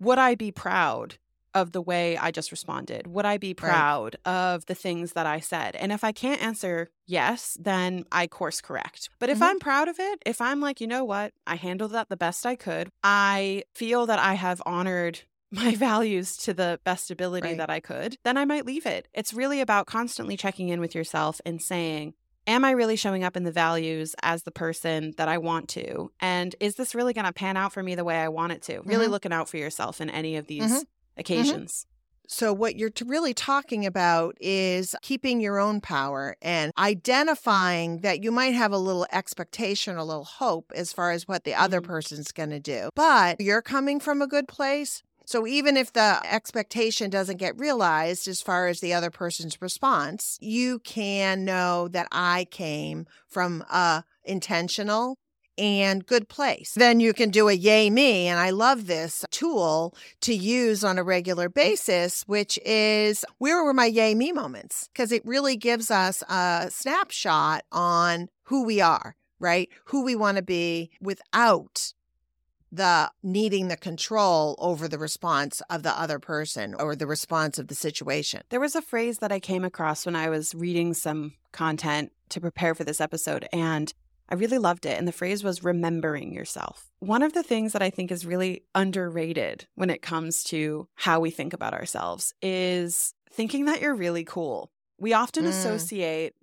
would 0.00 0.18
I 0.18 0.34
be 0.34 0.50
proud 0.50 1.18
of 1.54 1.72
the 1.72 1.82
way 1.82 2.16
I 2.16 2.30
just 2.30 2.50
responded? 2.50 3.06
Would 3.06 3.24
I 3.24 3.38
be 3.38 3.54
proud 3.54 4.16
right. 4.24 4.32
of 4.32 4.66
the 4.66 4.74
things 4.74 5.12
that 5.12 5.26
I 5.26 5.40
said? 5.40 5.76
And 5.76 5.92
if 5.92 6.04
I 6.04 6.12
can't 6.12 6.42
answer 6.42 6.88
yes, 7.06 7.56
then 7.60 8.04
I 8.12 8.26
course 8.26 8.60
correct. 8.60 9.10
But 9.18 9.30
if 9.30 9.36
mm-hmm. 9.36 9.44
I'm 9.44 9.58
proud 9.58 9.88
of 9.88 9.96
it, 9.98 10.22
if 10.24 10.40
I'm 10.40 10.60
like, 10.60 10.80
you 10.80 10.86
know 10.86 11.04
what, 11.04 11.32
I 11.46 11.56
handled 11.56 11.92
that 11.92 12.08
the 12.08 12.16
best 12.16 12.46
I 12.46 12.56
could, 12.56 12.90
I 13.02 13.64
feel 13.74 14.06
that 14.06 14.18
I 14.18 14.34
have 14.34 14.62
honored 14.64 15.20
my 15.50 15.74
values 15.74 16.36
to 16.38 16.54
the 16.54 16.80
best 16.84 17.10
ability 17.10 17.48
right. 17.48 17.56
that 17.58 17.70
I 17.70 17.80
could, 17.80 18.16
then 18.24 18.36
I 18.36 18.44
might 18.44 18.66
leave 18.66 18.86
it. 18.86 19.08
It's 19.12 19.34
really 19.34 19.60
about 19.60 19.86
constantly 19.86 20.36
checking 20.36 20.68
in 20.68 20.80
with 20.80 20.94
yourself 20.94 21.40
and 21.44 21.60
saying, 21.60 22.14
Am 22.46 22.64
I 22.64 22.70
really 22.70 22.96
showing 22.96 23.22
up 23.22 23.36
in 23.36 23.44
the 23.44 23.52
values 23.52 24.16
as 24.22 24.44
the 24.44 24.50
person 24.50 25.12
that 25.18 25.28
I 25.28 25.38
want 25.38 25.68
to? 25.70 26.10
And 26.20 26.56
is 26.58 26.76
this 26.76 26.94
really 26.94 27.12
going 27.12 27.26
to 27.26 27.32
pan 27.32 27.56
out 27.56 27.72
for 27.72 27.82
me 27.82 27.94
the 27.94 28.04
way 28.04 28.16
I 28.16 28.28
want 28.28 28.52
it 28.52 28.62
to? 28.62 28.78
Mm-hmm. 28.78 28.88
Really 28.88 29.06
looking 29.08 29.32
out 29.32 29.48
for 29.48 29.58
yourself 29.58 30.00
in 30.00 30.08
any 30.08 30.36
of 30.36 30.46
these 30.46 30.64
mm-hmm. 30.64 30.82
Mm-hmm. 31.20 31.32
occasions. 31.32 31.72
Mm-hmm. 31.72 31.86
So, 32.32 32.52
what 32.52 32.76
you're 32.76 32.92
really 33.06 33.34
talking 33.34 33.84
about 33.84 34.36
is 34.40 34.94
keeping 35.02 35.40
your 35.40 35.58
own 35.58 35.80
power 35.80 36.36
and 36.40 36.72
identifying 36.78 38.02
that 38.02 38.22
you 38.22 38.30
might 38.30 38.54
have 38.54 38.70
a 38.70 38.78
little 38.78 39.04
expectation, 39.10 39.96
a 39.96 40.04
little 40.04 40.24
hope 40.24 40.70
as 40.72 40.92
far 40.92 41.10
as 41.10 41.26
what 41.26 41.42
the 41.42 41.54
other 41.54 41.80
mm-hmm. 41.80 41.90
person's 41.90 42.30
going 42.30 42.50
to 42.50 42.60
do. 42.60 42.90
But 42.94 43.40
you're 43.40 43.62
coming 43.62 43.98
from 43.98 44.22
a 44.22 44.28
good 44.28 44.46
place. 44.46 45.02
So, 45.26 45.44
even 45.44 45.76
if 45.76 45.92
the 45.92 46.20
expectation 46.24 47.10
doesn't 47.10 47.38
get 47.38 47.58
realized 47.58 48.28
as 48.28 48.40
far 48.40 48.68
as 48.68 48.78
the 48.78 48.92
other 48.92 49.10
person's 49.10 49.60
response, 49.60 50.38
you 50.40 50.78
can 50.78 51.44
know 51.44 51.88
that 51.88 52.06
I 52.12 52.46
came 52.52 53.06
from 53.26 53.62
a 53.62 54.04
intentional 54.24 55.18
and 55.58 56.06
good 56.06 56.28
place. 56.28 56.74
Then 56.74 57.00
you 57.00 57.12
can 57.12 57.30
do 57.30 57.48
a 57.48 57.52
yay 57.52 57.90
me. 57.90 58.26
And 58.26 58.38
I 58.38 58.50
love 58.50 58.86
this 58.86 59.24
tool 59.30 59.94
to 60.22 60.34
use 60.34 60.82
on 60.84 60.98
a 60.98 61.04
regular 61.04 61.48
basis, 61.48 62.22
which 62.26 62.58
is 62.64 63.24
where 63.38 63.62
were 63.62 63.74
my 63.74 63.86
yay 63.86 64.14
me 64.14 64.32
moments? 64.32 64.88
Because 64.92 65.12
it 65.12 65.24
really 65.24 65.56
gives 65.56 65.90
us 65.90 66.22
a 66.28 66.68
snapshot 66.70 67.64
on 67.72 68.28
who 68.44 68.64
we 68.64 68.80
are, 68.80 69.16
right? 69.38 69.68
Who 69.86 70.04
we 70.04 70.16
want 70.16 70.36
to 70.36 70.42
be 70.42 70.90
without 71.00 71.92
the 72.72 73.10
needing 73.22 73.68
the 73.68 73.76
control 73.76 74.54
over 74.58 74.86
the 74.86 74.98
response 74.98 75.60
of 75.68 75.82
the 75.82 76.00
other 76.00 76.18
person 76.18 76.74
or 76.74 76.94
the 76.94 77.06
response 77.06 77.58
of 77.58 77.68
the 77.68 77.74
situation. 77.74 78.42
There 78.48 78.60
was 78.60 78.76
a 78.76 78.82
phrase 78.82 79.18
that 79.18 79.32
I 79.32 79.40
came 79.40 79.64
across 79.64 80.06
when 80.06 80.14
I 80.14 80.28
was 80.28 80.54
reading 80.54 80.94
some 80.94 81.34
content 81.52 82.12
to 82.28 82.40
prepare 82.40 82.76
for 82.76 82.84
this 82.84 83.00
episode, 83.00 83.48
and 83.52 83.92
I 84.30 84.36
really 84.36 84.58
loved 84.58 84.86
it. 84.86 84.96
And 84.96 85.08
the 85.08 85.12
phrase 85.12 85.42
was 85.42 85.64
remembering 85.64 86.32
yourself. 86.32 86.90
One 87.00 87.22
of 87.22 87.32
the 87.32 87.42
things 87.42 87.72
that 87.72 87.82
I 87.82 87.90
think 87.90 88.12
is 88.12 88.24
really 88.24 88.64
underrated 88.74 89.66
when 89.74 89.90
it 89.90 90.02
comes 90.02 90.44
to 90.44 90.88
how 90.94 91.20
we 91.20 91.30
think 91.30 91.52
about 91.52 91.74
ourselves 91.74 92.32
is 92.40 93.14
thinking 93.32 93.64
that 93.64 93.80
you're 93.80 93.94
really 93.94 94.24
cool. 94.24 94.70
We 94.98 95.12
often 95.12 95.44
mm. 95.44 95.48
associate 95.48 96.34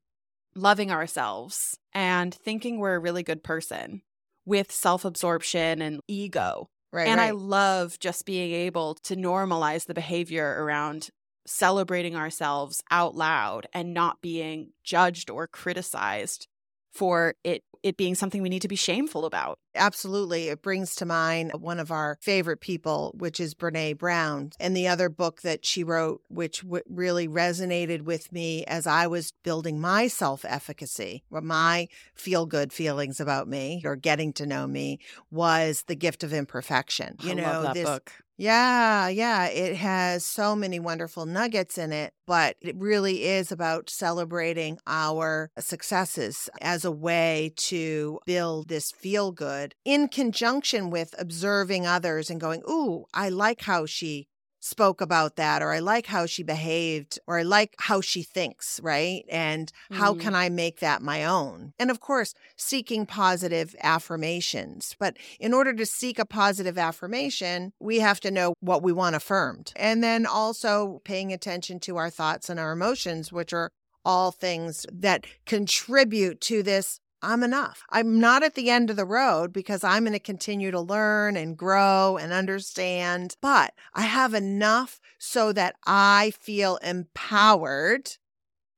loving 0.56 0.91
ourselves 0.91 1.78
and 1.93 2.34
thinking 2.34 2.80
we're 2.80 2.95
a 2.95 3.00
really 3.00 3.23
good 3.23 3.43
person 3.43 4.02
with 4.45 4.71
self 4.71 5.06
absorption 5.06 5.82
and 5.82 6.02
ego. 6.08 6.69
Right, 6.91 7.08
and 7.08 7.19
right. 7.19 7.28
I 7.28 7.32
love 7.32 8.00
just 8.00 8.26
being 8.26 8.54
able 8.54 8.95
to 8.95 9.15
normalize 9.15 9.86
the 9.86 9.93
behavior 9.93 10.63
around 10.63 11.10
celebrating 11.45 12.15
ourselves 12.15 12.82
out 12.91 13.15
loud 13.15 13.67
and 13.73 13.93
not 13.93 14.21
being 14.21 14.71
judged 14.84 15.30
or 15.30 15.47
criticized 15.47 16.47
for 16.93 17.36
it 17.43 17.63
it 17.88 17.97
being 17.97 18.15
something 18.15 18.41
we 18.41 18.50
need 18.50 18.62
to 18.62 18.67
be 18.67 18.76
shameful 18.76 19.26
about. 19.26 19.60
Absolutely. 19.76 20.50
It 20.50 20.62
brings 20.62 20.95
to 20.95 21.06
mind 21.06 21.52
one 21.54 21.80
of 21.80 21.91
our 21.91 22.17
favorite 22.21 22.60
people, 22.60 23.13
which 23.17 23.39
is 23.39 23.54
Brene 23.54 23.97
Brown, 23.97 24.52
and 24.60 24.76
the 24.76 24.88
other 24.88 25.10
book 25.10 25.41
that 25.41 25.65
she 25.65 25.84
wrote, 25.84 26.21
which 26.30 26.62
w- 26.62 26.84
really 26.88 27.28
resonated 27.28 28.02
with 28.02 28.32
me 28.32 28.63
as 28.65 28.88
I 28.88 29.08
was 29.08 29.34
building 29.43 29.80
my 29.80 30.08
self 30.08 30.43
efficacy, 30.45 31.23
my 31.30 31.88
feel 32.13 32.45
good 32.45 32.73
feelings 32.73 33.19
about 33.19 33.47
me 33.47 33.82
or 33.86 33.95
getting 33.95 34.34
to 34.34 34.45
know 34.45 34.67
me, 34.67 35.00
was 35.32 35.84
The 35.88 35.95
Gift 35.95 36.23
of 36.23 36.34
Imperfection. 36.34 37.15
You 37.21 37.32
I 37.32 37.36
know, 37.36 37.71
this 37.73 37.86
book. 37.86 38.12
Yeah, 38.39 39.08
yeah. 39.08 39.45
It 39.47 39.78
has 39.78 40.23
so 40.23 40.56
many 40.56 40.80
wonderful 40.80 41.26
nuggets 41.26 41.76
in 41.78 41.91
it, 41.91 42.13
but 42.28 42.56
it 42.62 42.76
really 42.78 43.23
is 43.26 43.52
about 43.52 43.89
celebrating 43.89 44.78
our 44.86 45.50
successes 45.58 46.47
as 46.62 46.86
a 46.86 46.91
way 46.91 47.52
to 47.56 48.19
build 48.28 48.67
this 48.67 48.91
feel 48.91 49.32
good 49.32 49.73
in 49.86 50.08
conjunction 50.08 50.91
with 50.91 51.15
observing 51.17 51.88
others 51.88 52.30
and 52.30 52.39
going, 52.39 52.62
Ooh, 52.69 53.06
I 53.12 53.30
like 53.30 53.62
how 53.62 53.88
she 53.88 54.28
spoke 54.67 55.01
about 55.01 55.36
that 55.38 55.62
or 55.62 55.71
I 55.71 55.80
like 55.80 56.06
how 56.06 56.25
she 56.25 56.43
behaved 56.43 57.19
or 57.25 57.39
I 57.39 57.43
like 57.43 57.75
how 57.80 58.01
she 58.01 58.23
thinks, 58.23 58.80
right? 58.84 59.23
And 59.30 59.71
how 59.91 60.13
mm. 60.13 60.19
can 60.19 60.36
I 60.36 60.49
make 60.49 60.80
that 60.80 61.01
my 61.01 61.23
own? 61.23 61.73
And 61.80 61.89
of 61.89 61.99
course, 61.99 62.34
seeking 62.56 63.06
positive 63.06 63.75
affirmations. 63.82 64.95
But 64.99 65.17
in 65.39 65.53
order 65.53 65.73
to 65.73 65.86
seek 65.86 66.19
a 66.19 66.25
positive 66.25 66.77
affirmation, 66.77 67.73
we 67.80 67.99
have 67.99 68.19
to 68.21 68.32
know 68.32 68.53
what 68.60 68.84
we 68.84 68.91
want 68.91 69.15
affirmed. 69.15 69.71
And 69.75 70.03
then 70.03 70.25
also 70.25 71.01
paying 71.06 71.32
attention 71.32 71.80
to 71.82 71.97
our 71.97 72.10
thoughts 72.10 72.49
and 72.49 72.60
our 72.60 72.71
emotions, 72.71 73.32
which 73.32 73.53
are 73.53 73.71
all 74.03 74.32
things 74.32 74.86
that 74.91 75.25
contribute 75.45 76.39
to 76.39 76.63
this 76.63 76.99
I'm 77.21 77.43
enough. 77.43 77.84
I'm 77.89 78.19
not 78.19 78.43
at 78.43 78.56
the 78.56 78.69
end 78.69 78.89
of 78.89 78.95
the 78.95 79.06
road 79.06 79.51
because 79.51 79.84
I'm 79.84 80.03
going 80.03 80.13
to 80.13 80.19
continue 80.19 80.71
to 80.71 80.80
learn 80.80 81.36
and 81.36 81.58
grow 81.58 82.17
and 82.17 82.32
understand, 82.32 83.36
but 83.41 83.73
I 83.93 84.03
have 84.03 84.34
enough 84.34 84.99
so 85.17 85.51
that 85.53 85.75
I 85.86 86.32
feel 86.39 86.77
empowered. 86.77 88.12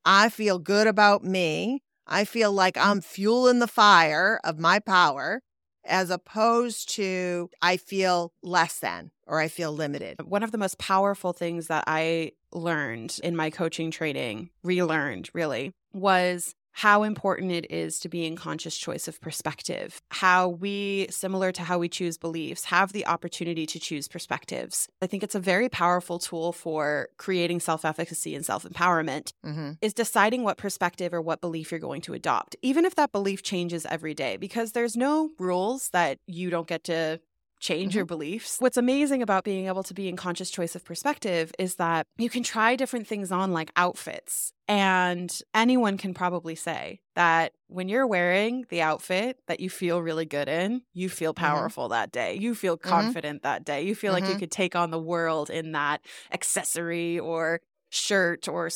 I 0.05 0.29
feel 0.29 0.59
good 0.59 0.87
about 0.87 1.23
me. 1.23 1.83
I 2.07 2.25
feel 2.25 2.51
like 2.51 2.77
I'm 2.77 3.01
fueling 3.01 3.59
the 3.59 3.67
fire 3.67 4.39
of 4.43 4.57
my 4.57 4.79
power 4.79 5.41
as 5.85 6.09
opposed 6.09 6.89
to 6.95 7.49
I 7.61 7.77
feel 7.77 8.33
less 8.41 8.79
than 8.79 9.11
or 9.27 9.39
I 9.39 9.47
feel 9.47 9.71
limited. 9.71 10.17
One 10.23 10.43
of 10.43 10.51
the 10.51 10.57
most 10.57 10.77
powerful 10.77 11.33
things 11.33 11.67
that 11.67 11.83
I 11.87 12.31
learned 12.51 13.19
in 13.23 13.35
my 13.35 13.49
coaching 13.49 13.91
training, 13.91 14.49
relearned 14.63 15.29
really, 15.33 15.71
was 15.93 16.55
how 16.71 17.03
important 17.03 17.51
it 17.51 17.69
is 17.71 17.99
to 17.99 18.09
be 18.09 18.25
in 18.25 18.35
conscious 18.35 18.77
choice 18.77 19.07
of 19.07 19.19
perspective, 19.21 20.01
how 20.11 20.47
we, 20.47 21.07
similar 21.09 21.51
to 21.51 21.63
how 21.63 21.79
we 21.79 21.89
choose 21.89 22.17
beliefs, 22.17 22.65
have 22.65 22.93
the 22.93 23.05
opportunity 23.05 23.65
to 23.65 23.79
choose 23.79 24.07
perspectives. 24.07 24.87
I 25.01 25.07
think 25.07 25.23
it's 25.23 25.35
a 25.35 25.39
very 25.39 25.69
powerful 25.69 26.19
tool 26.19 26.51
for 26.51 27.09
creating 27.17 27.59
self 27.59 27.85
efficacy 27.85 28.35
and 28.35 28.45
self 28.45 28.63
empowerment, 28.63 29.33
mm-hmm. 29.45 29.71
is 29.81 29.93
deciding 29.93 30.43
what 30.43 30.57
perspective 30.57 31.13
or 31.13 31.21
what 31.21 31.41
belief 31.41 31.71
you're 31.71 31.79
going 31.79 32.01
to 32.01 32.13
adopt, 32.13 32.55
even 32.61 32.85
if 32.85 32.95
that 32.95 33.11
belief 33.11 33.43
changes 33.43 33.85
every 33.85 34.13
day, 34.13 34.37
because 34.37 34.71
there's 34.71 34.95
no 34.95 35.31
rules 35.39 35.89
that 35.89 36.19
you 36.27 36.49
don't 36.49 36.67
get 36.67 36.83
to 36.85 37.19
change 37.59 37.95
your 37.95 38.05
beliefs. 38.05 38.57
What's 38.59 38.77
amazing 38.77 39.21
about 39.21 39.43
being 39.43 39.67
able 39.67 39.83
to 39.83 39.93
be 39.93 40.07
in 40.07 40.15
conscious 40.15 40.49
choice 40.49 40.75
of 40.75 40.83
perspective 40.85 41.51
is 41.59 41.75
that 41.75 42.07
you 42.17 42.29
can 42.29 42.43
try 42.43 42.75
different 42.75 43.07
things 43.07 43.31
on, 43.31 43.51
like 43.51 43.71
outfits. 43.75 44.53
And 44.67 45.35
anyone 45.53 45.97
can 45.97 46.13
probably 46.13 46.55
say 46.55 47.01
that 47.15 47.53
when 47.67 47.89
you're 47.89 48.07
wearing 48.07 48.65
the 48.69 48.81
outfit 48.81 49.39
that 49.47 49.59
you 49.59 49.69
feel 49.69 50.01
really 50.01 50.25
good 50.25 50.47
in, 50.47 50.83
you 50.93 51.09
feel 51.09 51.33
Mhm. 51.37 51.69
powerful 51.73 51.89
that 51.89 52.11
day. 52.11 52.35
You 52.35 52.53
feel 52.55 52.77
Mhm. 52.83 53.13
confident 53.13 53.43
that 53.43 53.65
day. 53.65 53.81
You 53.81 53.95
feel 53.95 54.13
like 54.13 54.27
you 54.27 54.35
Mhm. 54.35 54.39
could 54.39 54.51
take 54.51 54.75
on 54.75 54.91
the 54.91 54.99
world 54.99 55.49
in 55.49 55.71
that 55.73 56.01
accessory 56.31 57.19
or 57.19 57.61
shirt 57.91 58.47
or 58.47 58.69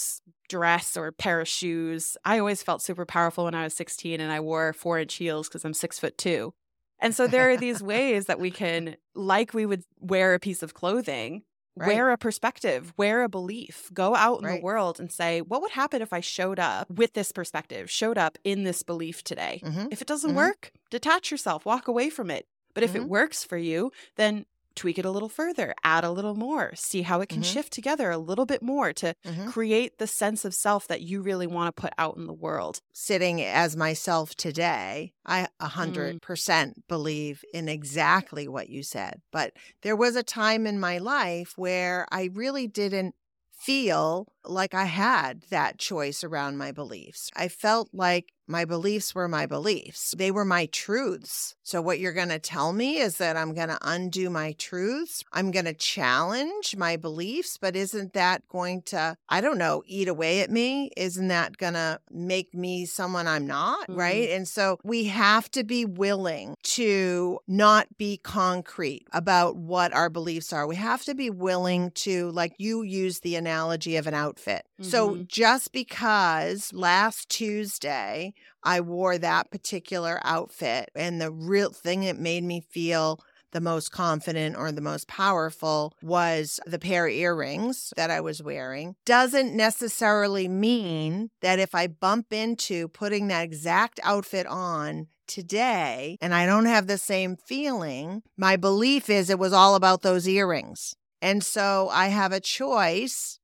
dress 0.49 0.97
or 0.97 1.11
pair 1.11 1.41
of 1.41 1.47
shoes. 1.47 2.17
I 2.25 2.39
always 2.39 2.63
felt 2.63 2.81
super 2.81 3.05
powerful 3.05 3.45
when 3.45 3.55
I 3.55 3.63
was 3.63 3.73
16 3.75 4.19
and 4.19 4.31
I 4.31 4.39
wore 4.39 4.73
four 4.73 4.99
inch 4.99 5.13
heels 5.15 5.47
because 5.47 5.63
I'm 5.63 5.73
six 5.73 5.99
foot 5.99 6.17
two. 6.17 6.53
And 7.03 7.15
so 7.15 7.27
there 7.27 7.51
are 7.51 7.57
these 7.57 7.83
ways 7.83 8.25
that 8.27 8.39
we 8.39 8.51
can, 8.51 8.97
like 9.13 9.53
we 9.53 9.67
would 9.67 9.83
wear 9.99 10.33
a 10.33 10.39
piece 10.39 10.63
of 10.63 10.73
clothing, 10.73 11.43
Right. 11.75 11.87
wear 11.87 12.09
a 12.11 12.17
perspective, 12.17 12.93
wear 12.97 13.23
a 13.23 13.29
belief, 13.29 13.91
go 13.93 14.15
out 14.15 14.39
in 14.39 14.45
Right. 14.45 14.59
the 14.59 14.65
world 14.65 14.99
and 14.99 15.11
say, 15.11 15.41
what 15.41 15.61
would 15.61 15.71
happen 15.71 16.01
if 16.01 16.13
I 16.13 16.21
showed 16.21 16.59
up 16.59 16.89
with 16.89 17.13
this 17.13 17.31
perspective, 17.31 17.91
showed 17.91 18.17
up 18.17 18.37
in 18.43 18.63
this 18.63 18.83
belief 18.83 19.23
today? 19.23 19.63
Mhm. 19.63 19.91
If 19.91 20.01
it 20.01 20.07
doesn't 20.07 20.31
Mhm. 20.31 20.35
work, 20.35 20.71
detach 20.91 21.29
yourself, 21.31 21.65
walk 21.65 21.87
away 21.87 22.09
from 22.09 22.31
it. 22.31 22.47
But 22.73 22.83
if 22.83 22.95
it 22.95 23.05
Mhm. 23.05 23.07
works 23.07 23.43
for 23.43 23.57
you, 23.57 23.91
then 24.15 24.45
tweak 24.75 24.97
it 24.99 25.05
a 25.05 25.11
little 25.11 25.29
further, 25.29 25.73
add 25.83 26.03
a 26.03 26.11
little 26.11 26.35
more, 26.35 26.73
see 26.75 27.01
how 27.03 27.21
it 27.21 27.29
can 27.29 27.41
Mhm. 27.41 27.43
shift 27.43 27.71
together 27.73 28.11
a 28.11 28.17
little 28.17 28.45
bit 28.45 28.61
more 28.61 28.93
to 28.93 29.15
Mhm. 29.23 29.53
create 29.53 29.97
the 29.97 30.07
sense 30.07 30.45
of 30.45 30.53
self 30.55 30.87
that 30.87 31.01
you 31.01 31.21
really 31.21 31.47
want 31.47 31.75
to 31.75 31.81
put 31.81 31.93
out 31.97 32.17
in 32.17 32.25
the 32.27 32.33
world. 32.33 32.81
Sitting 32.93 33.41
as 33.41 33.75
myself 33.75 34.35
today, 34.35 35.13
I 35.25 35.47
a 35.59 35.67
Mm. 35.81 36.19
hundred 36.19 36.21
percent 36.21 36.87
believe 36.87 37.43
in 37.53 37.67
exactly 37.69 38.47
what 38.47 38.69
you 38.69 38.83
said. 38.83 39.21
But 39.31 39.53
there 39.81 39.95
was 39.95 40.15
a 40.15 40.23
time 40.23 40.67
in 40.67 40.79
my 40.79 40.97
life 40.97 41.53
where 41.57 42.05
I 42.11 42.29
really 42.33 42.67
didn't 42.67 43.15
feel 43.51 44.27
like 44.43 44.73
I 44.73 44.85
had 44.85 45.43
that 45.49 45.79
choice 45.79 46.23
around 46.23 46.57
my 46.57 46.71
beliefs. 46.71 47.29
I 47.35 47.47
felt 47.47 47.89
like 47.93 48.32
my 48.47 48.65
beliefs 48.65 49.15
were 49.15 49.27
my 49.27 49.45
beliefs. 49.45 50.13
They 50.17 50.31
were 50.31 50.45
my 50.45 50.65
truths. 50.67 51.55
So, 51.63 51.81
what 51.81 51.99
you're 51.99 52.13
going 52.13 52.29
to 52.29 52.39
tell 52.39 52.73
me 52.73 52.97
is 52.97 53.17
that 53.17 53.37
I'm 53.37 53.53
going 53.53 53.69
to 53.69 53.77
undo 53.81 54.29
my 54.29 54.53
truths. 54.53 55.23
I'm 55.31 55.51
going 55.51 55.65
to 55.65 55.73
challenge 55.73 56.75
my 56.75 56.97
beliefs, 56.97 57.57
but 57.57 57.75
isn't 57.75 58.13
that 58.13 58.47
going 58.49 58.81
to, 58.83 59.15
I 59.29 59.41
don't 59.41 59.57
know, 59.57 59.83
eat 59.85 60.07
away 60.07 60.41
at 60.41 60.51
me? 60.51 60.91
Isn't 60.97 61.29
that 61.29 61.57
going 61.57 61.73
to 61.73 61.99
make 62.11 62.53
me 62.53 62.85
someone 62.85 63.27
I'm 63.27 63.47
not? 63.47 63.87
Mhm. 63.89 63.97
Right. 63.97 64.29
And 64.29 64.47
so, 64.47 64.77
we 64.83 65.05
have 65.05 65.49
to 65.51 65.63
be 65.63 65.85
willing 65.85 66.55
to 66.63 67.39
not 67.47 67.87
be 67.97 68.17
concrete 68.17 69.05
about 69.13 69.55
what 69.55 69.93
our 69.93 70.09
beliefs 70.09 70.51
are. 70.51 70.67
We 70.67 70.75
have 70.75 71.03
to 71.05 71.15
be 71.15 71.29
willing 71.29 71.91
to, 71.91 72.29
like 72.31 72.53
you 72.57 72.81
use 72.81 73.19
the 73.21 73.35
analogy 73.35 73.95
of 73.95 74.07
an 74.07 74.13
outfit. 74.13 74.65
So, 74.81 75.15
Mhm. 75.15 75.27
just 75.27 75.71
because 75.71 76.73
last 76.73 77.29
Tuesday 77.29 78.32
I 78.63 78.81
wore 78.81 79.17
that 79.17 79.51
particular 79.51 80.19
outfit 80.23 80.89
and 80.95 81.21
the 81.21 81.31
real 81.31 81.71
thing 81.71 82.01
that 82.01 82.17
made 82.17 82.43
me 82.43 82.61
feel 82.61 83.19
the 83.53 83.61
most 83.61 83.91
confident 83.91 84.57
or 84.57 84.71
the 84.71 84.81
most 84.81 85.07
powerful 85.07 85.93
was 86.01 86.59
the 86.65 86.79
pair 86.79 87.07
of 87.07 87.13
earrings 87.13 87.93
that 87.95 88.11
I 88.11 88.19
was 88.19 88.43
wearing 88.43 88.95
doesn't 89.05 89.55
necessarily 89.55 90.47
mean 90.47 91.29
that 91.41 91.59
if 91.59 91.73
I 91.73 91.87
bump 91.87 92.33
into 92.33 92.89
putting 92.89 93.27
that 93.27 93.43
exact 93.43 93.99
outfit 94.03 94.45
on 94.47 95.07
today 95.27 96.17
and 96.19 96.33
I 96.33 96.45
don't 96.45 96.65
have 96.65 96.87
the 96.87 96.97
same 96.97 97.37
feeling, 97.37 98.23
my 98.35 98.57
belief 98.57 99.09
is 99.09 99.29
it 99.29 99.39
was 99.39 99.53
all 99.53 99.75
about 99.75 100.01
those 100.01 100.27
earrings. 100.27 100.95
And 101.21 101.43
so 101.43 101.89
I 101.91 102.07
have 102.07 102.33
a 102.33 102.41
choice 102.41 103.39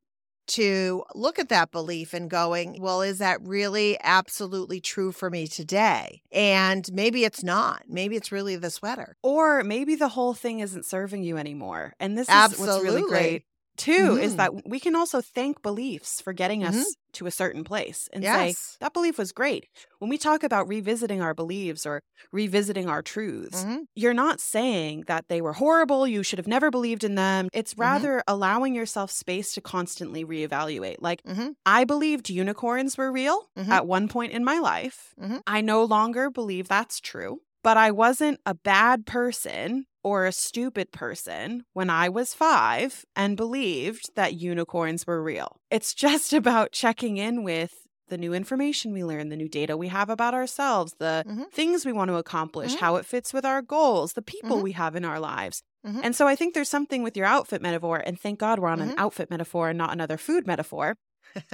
to 0.49 1.03
look 1.15 1.39
at 1.39 1.49
that 1.49 1.71
belief 1.71 2.13
and 2.13 2.29
going, 2.29 2.77
well, 2.81 3.01
is 3.01 3.19
that 3.19 3.39
really 3.41 3.97
absolutely 4.01 4.81
true 4.81 5.11
for 5.11 5.29
me 5.29 5.47
today? 5.47 6.21
And 6.31 6.91
maybe 6.93 7.23
it's 7.25 7.43
not. 7.43 7.83
Maybe 7.87 8.15
it's 8.15 8.31
really 8.31 8.55
the 8.55 8.69
sweater. 8.69 9.15
Or 9.21 9.63
maybe 9.63 9.95
the 9.95 10.07
whole 10.09 10.33
thing 10.33 10.59
isn't 10.59 10.85
serving 10.85 11.23
you 11.23 11.37
anymore. 11.37 11.93
And 11.99 12.17
this 12.17 12.33
is 12.33 12.57
what's 12.57 12.79
really 12.79 13.03
great 13.03 13.43
too 13.77 14.17
is 14.19 14.35
Mhm. 14.35 14.37
that 14.37 14.67
we 14.67 14.79
can 14.79 14.95
also 14.95 15.21
thank 15.21 15.61
beliefs 15.61 16.21
for 16.21 16.33
getting 16.33 16.63
us 16.63 16.75
Mhm. 16.75 16.98
To 17.13 17.25
a 17.27 17.31
certain 17.31 17.63
place 17.63 18.09
and 18.13 18.23
Yes. 18.23 18.57
say 18.57 18.77
that 18.81 18.93
belief 18.93 19.17
was 19.17 19.31
great. 19.31 19.67
When 19.99 20.09
we 20.09 20.17
talk 20.17 20.43
about 20.43 20.67
revisiting 20.67 21.21
our 21.21 21.33
beliefs 21.33 21.85
or 21.85 22.01
revisiting 22.31 22.87
our 22.89 23.01
truths, 23.01 23.63
Mhm. 23.65 23.85
you're 23.95 24.13
not 24.13 24.39
saying 24.39 25.03
that 25.07 25.25
they 25.29 25.41
were 25.41 25.53
horrible, 25.53 26.07
you 26.07 26.23
should 26.23 26.39
have 26.39 26.47
never 26.47 26.69
believed 26.71 27.03
in 27.03 27.15
them. 27.15 27.49
It's 27.53 27.73
Mm-hmm. 27.73 27.81
rather 27.81 28.23
allowing 28.27 28.75
yourself 28.75 29.11
space 29.11 29.53
to 29.53 29.61
constantly 29.61 30.23
reevaluate. 30.25 30.97
Like, 30.99 31.21
Mhm. 31.23 31.53
I 31.65 31.83
believed 31.85 32.29
unicorns 32.29 32.97
were 32.97 33.11
real 33.11 33.49
Mhm. 33.57 33.69
at 33.69 33.87
one 33.87 34.07
point 34.07 34.31
in 34.33 34.43
my 34.43 34.59
life. 34.59 35.13
Mhm. 35.19 35.41
I 35.47 35.61
no 35.61 35.83
longer 35.83 36.29
believe 36.29 36.67
that's 36.67 36.99
true, 36.99 37.41
but 37.63 37.77
I 37.77 37.91
wasn't 37.91 38.39
a 38.45 38.53
bad 38.53 39.05
person 39.05 39.85
or 40.03 40.25
a 40.25 40.31
stupid 40.31 40.91
person 40.91 41.63
when 41.73 41.89
I 41.89 42.09
was 42.09 42.33
five 42.33 43.05
and 43.15 43.35
believed 43.37 44.11
that 44.15 44.33
unicorns 44.35 45.05
were 45.07 45.21
real. 45.21 45.57
It's 45.69 45.93
just 46.07 46.33
about 46.33 46.71
checking 46.71 47.17
in 47.17 47.43
with 47.43 47.73
the 48.07 48.17
new 48.17 48.33
information 48.33 48.91
we 48.91 49.03
learn, 49.03 49.29
the 49.29 49.35
new 49.35 49.47
data 49.49 49.77
we 49.77 49.87
have 49.89 50.09
about 50.09 50.33
ourselves, 50.33 50.95
the 50.99 51.23
Mhm. 51.27 51.51
things 51.51 51.85
we 51.85 51.91
want 51.93 52.09
to 52.09 52.15
accomplish, 52.15 52.75
Mhm. 52.75 52.79
how 52.79 52.95
it 52.95 53.05
fits 53.05 53.33
with 53.33 53.45
our 53.45 53.61
goals, 53.61 54.13
the 54.13 54.23
people 54.23 54.57
Mhm. 54.57 54.63
we 54.63 54.71
have 54.71 54.95
in 54.95 55.05
our 55.05 55.19
lives. 55.19 55.61
Mhm. 55.85 55.99
And 56.03 56.15
so 56.15 56.27
I 56.27 56.35
think 56.35 56.53
there's 56.55 56.69
something 56.69 57.03
with 57.03 57.15
your 57.15 57.27
outfit 57.27 57.61
metaphor, 57.61 58.01
and 58.03 58.19
thank 58.19 58.39
God 58.39 58.57
we're 58.59 58.69
on 58.69 58.81
an 58.81 58.89
Mhm. 58.89 58.97
outfit 58.97 59.29
metaphor 59.29 59.69
and 59.69 59.77
not 59.77 59.93
another 59.93 60.17
food 60.17 60.47
metaphor. 60.47 60.97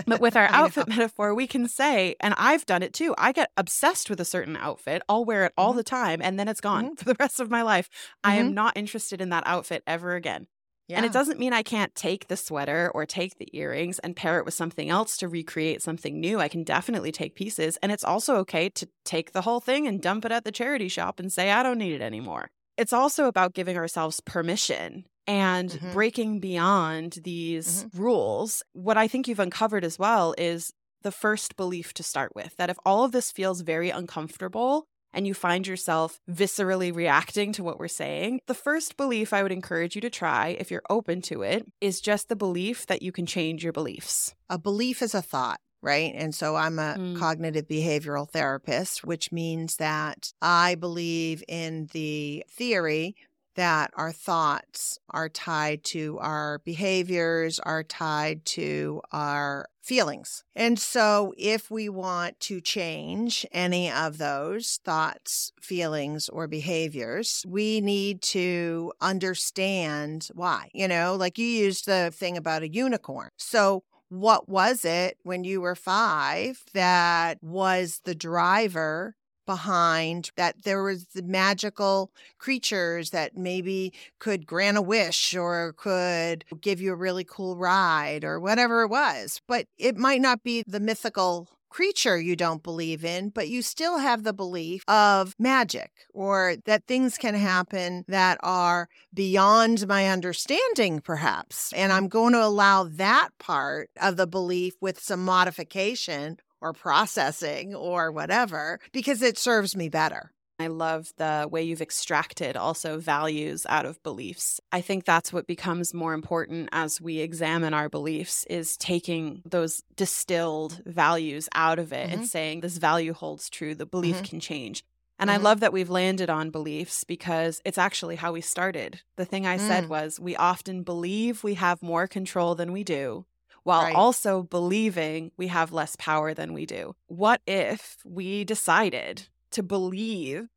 But 0.07 0.19
with 0.21 0.35
our 0.35 0.47
know. 0.51 0.55
outfit 0.55 0.87
metaphor, 0.87 1.33
we 1.35 1.47
can 1.47 1.67
say, 1.67 2.15
and 2.19 2.33
I've 2.37 2.65
done 2.65 2.83
it 2.83 2.93
too. 2.93 3.13
I 3.17 3.31
get 3.31 3.51
obsessed 3.57 4.09
with 4.09 4.19
a 4.19 4.25
certain 4.25 4.55
outfit. 4.57 5.01
I'll 5.09 5.25
wear 5.25 5.45
it 5.45 5.53
all 5.57 5.73
Mhm. 5.73 5.77
the 5.77 5.83
time, 5.83 6.21
and 6.21 6.39
then 6.39 6.47
it's 6.47 6.61
gone 6.61 6.95
for 6.97 7.05
the 7.05 7.15
rest 7.19 7.39
of 7.39 7.49
my 7.49 7.61
life. 7.61 7.89
I 8.23 8.35
am 8.35 8.53
not 8.53 8.77
interested 8.77 9.21
in 9.21 9.29
that 9.29 9.43
outfit 9.45 9.83
ever 9.87 10.15
again. 10.15 10.47
Yeah. 10.87 10.97
And 10.97 11.05
it 11.07 11.11
doesn't 11.13 11.39
mean 11.39 11.51
I 11.51 11.63
can't 11.63 11.95
take 11.95 12.27
the 12.27 12.37
sweater 12.37 12.91
or 12.93 13.07
take 13.07 13.39
the 13.39 13.49
earrings 13.57 13.97
and 13.99 14.15
pair 14.15 14.37
it 14.37 14.45
with 14.45 14.53
something 14.53 14.87
else 14.87 15.17
to 15.17 15.27
recreate 15.27 15.81
something 15.81 16.19
new. 16.19 16.39
I 16.39 16.47
can 16.47 16.63
definitely 16.63 17.11
take 17.11 17.33
pieces. 17.33 17.77
And 17.81 17.91
it's 17.91 18.03
also 18.03 18.35
okay 18.41 18.69
to 18.69 18.87
take 19.03 19.31
the 19.31 19.41
whole 19.41 19.59
thing 19.59 19.87
and 19.87 19.99
dump 19.99 20.25
it 20.25 20.31
at 20.31 20.43
the 20.43 20.51
charity 20.51 20.87
shop 20.87 21.19
and 21.19 21.33
say, 21.33 21.49
I 21.49 21.63
don't 21.63 21.79
need 21.79 21.93
it 21.93 22.01
anymore. 22.03 22.51
It's 22.77 22.93
also 22.93 23.25
about 23.25 23.55
giving 23.55 23.77
ourselves 23.77 24.19
permission 24.19 25.05
and 25.27 25.69
Mhm. 25.71 25.91
breaking 25.93 26.39
beyond 26.39 27.19
these 27.23 27.85
rules. 27.93 28.63
What 28.73 28.97
I 28.97 29.07
think 29.07 29.27
you've 29.27 29.39
uncovered 29.39 29.83
as 29.83 29.97
well 29.99 30.33
is 30.37 30.71
the 31.01 31.11
first 31.11 31.55
belief 31.55 31.93
to 31.95 32.03
start 32.03 32.35
with 32.35 32.55
that 32.57 32.69
if 32.69 32.77
all 32.85 33.03
of 33.03 33.11
this 33.11 33.31
feels 33.31 33.61
very 33.61 33.89
uncomfortable 33.91 34.85
and 35.13 35.25
you 35.27 35.33
find 35.33 35.65
yourself 35.65 36.19
viscerally 36.29 36.93
reacting 36.93 37.53
to 37.53 37.63
what 37.63 37.79
we're 37.79 37.87
saying, 37.87 38.41
the 38.47 38.53
first 38.53 38.97
belief 38.97 39.31
I 39.31 39.43
would 39.43 39.51
encourage 39.51 39.95
you 39.95 40.01
to 40.01 40.09
try, 40.09 40.49
if 40.59 40.69
you're 40.71 40.81
open 40.89 41.21
to 41.23 41.41
it, 41.41 41.65
is 41.79 42.01
just 42.01 42.27
the 42.27 42.35
belief 42.35 42.85
that 42.87 43.01
you 43.01 43.11
can 43.11 43.25
change 43.25 43.63
your 43.63 43.73
beliefs. 43.73 44.33
a 44.49 44.57
belief 44.59 45.01
is 45.01 45.15
a 45.15 45.21
thought, 45.21 45.59
right? 45.81 46.11
And 46.15 46.35
so 46.35 46.55
I'm 46.55 46.79
a 46.79 46.95
Mm. 46.99 47.17
cognitive 47.17 47.67
behavioral 47.67 48.29
therapist, 48.29 49.03
which 49.05 49.31
means 49.31 49.77
that 49.77 50.33
I 50.41 50.75
believe 50.75 51.43
in 51.47 51.87
the 51.93 52.43
theory 52.49 53.15
that 53.55 53.91
our 53.95 54.11
thoughts 54.11 54.99
are 55.09 55.29
tied 55.29 55.83
to 55.85 56.17
our 56.19 56.59
behaviors, 56.59 57.59
are 57.59 57.83
tied 57.83 58.45
to 58.45 59.01
our 59.11 59.67
feelings. 59.81 60.43
And 60.55 60.79
so 60.79 61.33
if 61.37 61.69
we 61.69 61.89
want 61.89 62.39
to 62.41 62.59
change 62.59 63.45
any 63.51 63.91
of 63.91 64.17
those 64.17 64.79
thoughts, 64.83 65.51
feelings, 65.61 66.27
or 66.29 66.47
behaviors, 66.47 67.43
we 67.47 67.81
need 67.81 68.21
to 68.23 68.91
understand 68.99 70.29
why. 70.33 70.69
You 70.73 70.87
know, 70.87 71.15
like 71.15 71.37
you 71.37 71.45
used 71.45 71.85
the 71.85 72.11
thing 72.13 72.35
about 72.35 72.63
a 72.63 72.69
unicorn. 72.69 73.29
So 73.37 73.83
what 74.09 74.47
was 74.49 74.85
it 74.85 75.17
when 75.23 75.43
you 75.43 75.61
were 75.61 75.75
five 75.75 76.63
that 76.73 77.37
was 77.41 78.01
the 78.05 78.15
driver 78.15 79.15
behind 79.45 80.31
that 80.35 80.63
there 80.63 80.83
was 80.83 81.05
the 81.07 81.23
magical 81.23 82.11
creatures 82.37 83.11
that 83.11 83.37
maybe 83.37 83.93
could 84.19 84.45
grant 84.45 84.77
a 84.77 84.81
wish 84.81 85.35
or 85.35 85.73
could 85.77 86.45
give 86.61 86.81
you 86.81 86.91
a 86.91 86.95
really 86.95 87.23
cool 87.23 87.55
ride 87.57 88.23
or 88.23 88.39
whatever 88.39 88.81
it 88.83 88.89
was 88.89 89.41
but 89.47 89.67
it 89.77 89.97
might 89.97 90.21
not 90.21 90.43
be 90.43 90.63
the 90.67 90.79
mythical 90.79 91.49
creature 91.75 92.17
you 92.17 92.37
don't 92.37 92.63
believe 92.63 93.03
in, 93.03 93.27
but 93.27 93.49
you 93.49 93.61
still 93.61 93.97
have 93.97 94.23
the 94.23 94.31
belief 94.31 94.81
of 94.87 95.35
magic 95.37 95.91
or 96.13 96.55
that 96.63 96.87
things 96.87 97.17
can 97.17 97.35
happen 97.35 98.05
that 98.07 98.37
are 98.41 98.87
beyond 99.13 99.85
my 99.85 100.07
understanding, 100.07 101.01
perhaps. 101.01 101.73
And 101.73 101.91
I'm 101.91 102.07
going 102.07 102.31
to 102.31 102.41
allow 102.41 102.85
that 102.85 103.31
part 103.39 103.89
of 104.01 104.15
the 104.15 104.25
belief 104.25 104.75
with 104.79 105.01
some 105.01 105.25
modification 105.25 106.37
or 106.61 106.73
processing 106.73 107.75
or 107.75 108.11
whatever 108.11 108.79
because 108.91 109.21
it 109.21 109.37
serves 109.37 109.75
me 109.75 109.89
better. 109.89 110.31
I 110.57 110.67
love 110.67 111.11
the 111.17 111.47
way 111.51 111.63
you've 111.63 111.81
extracted 111.81 112.55
also 112.55 112.97
values 112.97 113.65
out 113.67 113.85
of 113.85 114.01
beliefs. 114.03 114.61
I 114.71 114.81
think 114.81 115.03
that's 115.03 115.33
what 115.33 115.47
becomes 115.47 115.93
more 115.93 116.13
important 116.13 116.69
as 116.71 117.01
we 117.01 117.19
examine 117.19 117.73
our 117.73 117.89
beliefs 117.89 118.45
is 118.49 118.77
taking 118.77 119.41
those 119.45 119.83
distilled 119.95 120.81
values 120.85 121.49
out 121.53 121.77
of 121.77 121.91
it 121.91 122.05
mm-hmm. 122.05 122.19
and 122.19 122.27
saying 122.27 122.61
this 122.61 122.77
value 122.77 123.13
holds 123.13 123.49
true, 123.49 123.75
the 123.75 123.85
belief 123.85 124.17
mm-hmm. 124.17 124.25
can 124.25 124.39
change. 124.39 124.85
And 125.19 125.29
mm-hmm. 125.29 125.39
I 125.39 125.43
love 125.43 125.59
that 125.59 125.73
we've 125.73 125.89
landed 125.89 126.29
on 126.29 126.51
beliefs 126.51 127.03
because 127.03 127.61
it's 127.65 127.77
actually 127.77 128.15
how 128.15 128.31
we 128.31 128.41
started. 128.41 129.01
The 129.17 129.25
thing 129.25 129.45
I 129.45 129.57
mm. 129.57 129.61
said 129.61 129.87
was 129.87 130.19
we 130.19 130.35
often 130.35 130.83
believe 130.83 131.43
we 131.43 131.53
have 131.53 131.81
more 131.81 132.05
control 132.07 132.55
than 132.55 132.73
we 132.73 132.83
do, 132.83 133.25
while 133.65 133.81
right. 133.81 133.95
also 133.95 134.43
believing 134.43 135.31
we 135.37 135.47
have 135.47 135.73
less 135.73 135.95
power 135.95 136.35
than 136.35 136.53
we 136.53 136.67
do. 136.67 136.95
What 137.07 137.41
if 137.47 137.97
we 138.05 138.45
decided 138.45 139.27
to 139.51 139.63
believe 139.63 140.49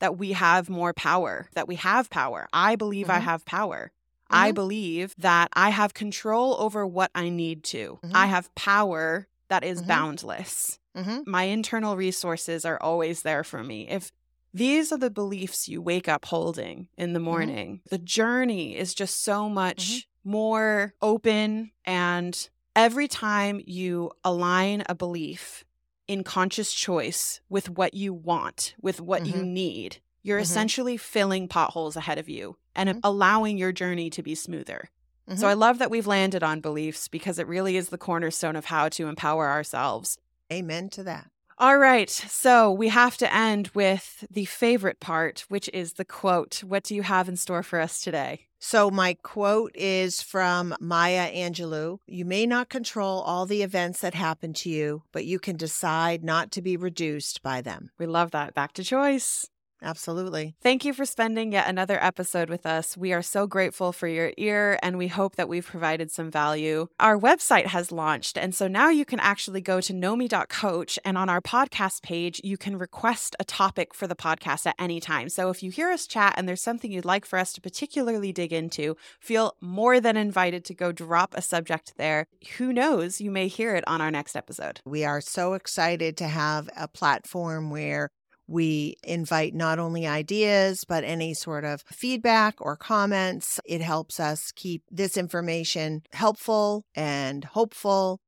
that 0.00 0.18
we 0.18 0.32
have 0.32 0.68
more 0.68 0.92
power, 0.92 1.48
that 1.54 1.66
we 1.66 1.76
have 1.76 2.10
power? 2.10 2.46
I 2.52 2.76
believe 2.76 3.06
mm-hmm. 3.06 3.16
I 3.16 3.20
have 3.20 3.46
power. 3.46 3.90
Mm-hmm. 4.30 4.36
I 4.36 4.52
believe 4.52 5.14
that 5.16 5.48
I 5.54 5.70
have 5.70 5.94
control 5.94 6.56
over 6.58 6.86
what 6.86 7.10
I 7.14 7.30
need 7.30 7.64
to. 7.64 7.98
I 8.04 8.06
mm-hmm. 8.06 8.30
have 8.30 8.54
power 8.54 9.28
that 9.48 9.64
is 9.64 9.78
mm-hmm. 9.78 9.88
boundless. 9.88 10.78
Mm-hmm. 10.94 11.30
My 11.30 11.44
internal 11.44 11.96
resources 11.96 12.66
are 12.66 12.80
always 12.82 13.22
there 13.22 13.44
for 13.44 13.64
me. 13.64 13.88
If 13.88 14.12
these 14.54 14.92
are 14.92 14.98
the 14.98 15.10
beliefs 15.10 15.68
you 15.68 15.80
wake 15.80 16.08
up 16.08 16.24
holding 16.24 16.88
in 16.96 17.12
the 17.12 17.18
mm-hmm. 17.18 17.24
morning, 17.24 17.68
mm-hmm. 17.68 17.88
the 17.90 17.98
journey 17.98 18.76
is 18.76 18.94
just 18.94 19.24
so 19.24 19.48
much 19.48 19.88
mm-hmm. 19.88 20.30
more 20.30 20.94
open. 21.00 21.70
And 21.84 22.48
every 22.76 23.08
time 23.08 23.60
you 23.64 24.10
align 24.24 24.84
a 24.88 24.94
belief 24.94 25.64
in 26.06 26.24
conscious 26.24 26.72
choice 26.72 27.40
with 27.48 27.70
what 27.70 27.94
you 27.94 28.12
want, 28.12 28.74
with 28.80 29.00
what 29.00 29.26
you 29.26 29.34
mm-hmm. 29.34 29.54
need, 29.54 29.96
you're 30.22 30.38
mm-hmm. 30.38 30.42
essentially 30.42 30.96
filling 30.96 31.48
potholes 31.48 31.96
ahead 31.96 32.18
of 32.18 32.28
you 32.28 32.56
and 32.74 33.00
allowing 33.02 33.58
your 33.58 33.72
journey 33.72 34.10
to 34.10 34.22
be 34.22 34.34
smoother. 34.34 34.90
So 35.36 35.48
I 35.48 35.54
love 35.54 35.78
that 35.78 35.90
we've 35.90 36.06
landed 36.06 36.42
on 36.42 36.60
beliefs 36.60 37.08
because 37.08 37.38
it 37.38 37.46
really 37.46 37.78
is 37.78 37.88
the 37.88 37.96
cornerstone 37.96 38.54
of 38.54 38.66
how 38.66 38.90
to 38.90 39.06
empower 39.06 39.48
ourselves 39.48 40.18
Amen 40.52 40.90
to 40.90 41.02
that. 41.04 41.30
All 41.58 41.78
right. 41.78 42.10
So 42.10 42.72
we 42.72 42.88
have 42.88 43.16
to 43.18 43.32
end 43.32 43.70
with 43.74 44.24
the 44.30 44.46
favorite 44.46 45.00
part, 45.00 45.44
which 45.48 45.68
is 45.72 45.94
the 45.94 46.04
quote. 46.04 46.62
What 46.66 46.84
do 46.84 46.94
you 46.94 47.02
have 47.02 47.28
in 47.28 47.36
store 47.36 47.62
for 47.62 47.80
us 47.80 48.00
today? 48.00 48.48
So, 48.64 48.92
my 48.92 49.14
quote 49.14 49.72
is 49.74 50.22
from 50.22 50.76
Maya 50.80 51.28
Angelou 51.34 51.98
You 52.06 52.24
may 52.24 52.46
not 52.46 52.68
control 52.68 53.20
all 53.22 53.44
the 53.44 53.62
events 53.62 54.00
that 54.02 54.14
happen 54.14 54.52
to 54.54 54.70
you, 54.70 55.02
but 55.10 55.24
you 55.24 55.40
can 55.40 55.56
decide 55.56 56.22
not 56.22 56.52
to 56.52 56.62
be 56.62 56.76
reduced 56.76 57.42
by 57.42 57.60
them. 57.60 57.90
We 57.98 58.06
love 58.06 58.30
that. 58.30 58.54
Back 58.54 58.72
to 58.74 58.84
choice. 58.84 59.48
Absolutely. 59.82 60.54
Thank 60.62 60.84
you 60.84 60.94
for 60.94 61.04
spending 61.04 61.52
yet 61.52 61.68
another 61.68 62.02
episode 62.02 62.48
with 62.48 62.66
us. 62.66 62.96
We 62.96 63.12
are 63.12 63.22
so 63.22 63.46
grateful 63.46 63.92
for 63.92 64.06
your 64.06 64.32
ear 64.36 64.78
and 64.82 64.96
we 64.96 65.08
hope 65.08 65.36
that 65.36 65.48
we've 65.48 65.66
provided 65.66 66.10
some 66.10 66.30
value. 66.30 66.86
Our 67.00 67.18
website 67.18 67.66
has 67.66 67.90
launched, 67.90 68.38
and 68.38 68.54
so 68.54 68.68
now 68.68 68.90
you 68.90 69.04
can 69.04 69.18
actually 69.20 69.60
go 69.60 69.80
to 69.80 69.92
nomi.coach 69.92 70.98
and 71.04 71.18
on 71.18 71.28
our 71.28 71.40
podcast 71.40 72.02
page, 72.02 72.40
you 72.44 72.56
can 72.56 72.76
request 72.78 73.34
a 73.40 73.44
topic 73.44 73.92
for 73.94 74.06
the 74.06 74.14
podcast 74.14 74.66
at 74.66 74.76
any 74.78 75.00
time. 75.00 75.28
So 75.28 75.50
if 75.50 75.62
you 75.62 75.70
hear 75.70 75.90
us 75.90 76.06
chat 76.06 76.34
and 76.36 76.48
there's 76.48 76.62
something 76.62 76.92
you'd 76.92 77.04
like 77.04 77.26
for 77.26 77.38
us 77.38 77.52
to 77.54 77.60
particularly 77.60 78.32
dig 78.32 78.52
into, 78.52 78.96
feel 79.20 79.56
more 79.60 80.00
than 80.00 80.16
invited 80.16 80.64
to 80.66 80.74
go 80.74 80.92
drop 80.92 81.34
a 81.34 81.42
subject 81.42 81.94
there. 81.96 82.26
Who 82.58 82.72
knows, 82.72 83.20
you 83.20 83.30
may 83.30 83.48
hear 83.48 83.74
it 83.74 83.84
on 83.88 84.00
our 84.00 84.10
next 84.10 84.36
episode. 84.36 84.80
We 84.84 85.04
are 85.04 85.20
so 85.20 85.54
excited 85.54 86.16
to 86.18 86.28
have 86.28 86.68
a 86.76 86.86
platform 86.86 87.70
where 87.70 88.10
we 88.52 88.96
invite 89.02 89.54
not 89.54 89.78
only 89.78 90.06
ideas, 90.06 90.84
but 90.84 91.04
any 91.04 91.32
sort 91.32 91.64
of 91.64 91.82
feedback 91.90 92.54
or 92.58 92.76
comments. 92.76 93.58
It 93.64 93.80
helps 93.80 94.20
us 94.20 94.52
keep 94.54 94.82
this 94.90 95.16
information 95.16 96.02
helpful 96.12 96.84
and 96.94 97.44
hopeful 97.44 98.20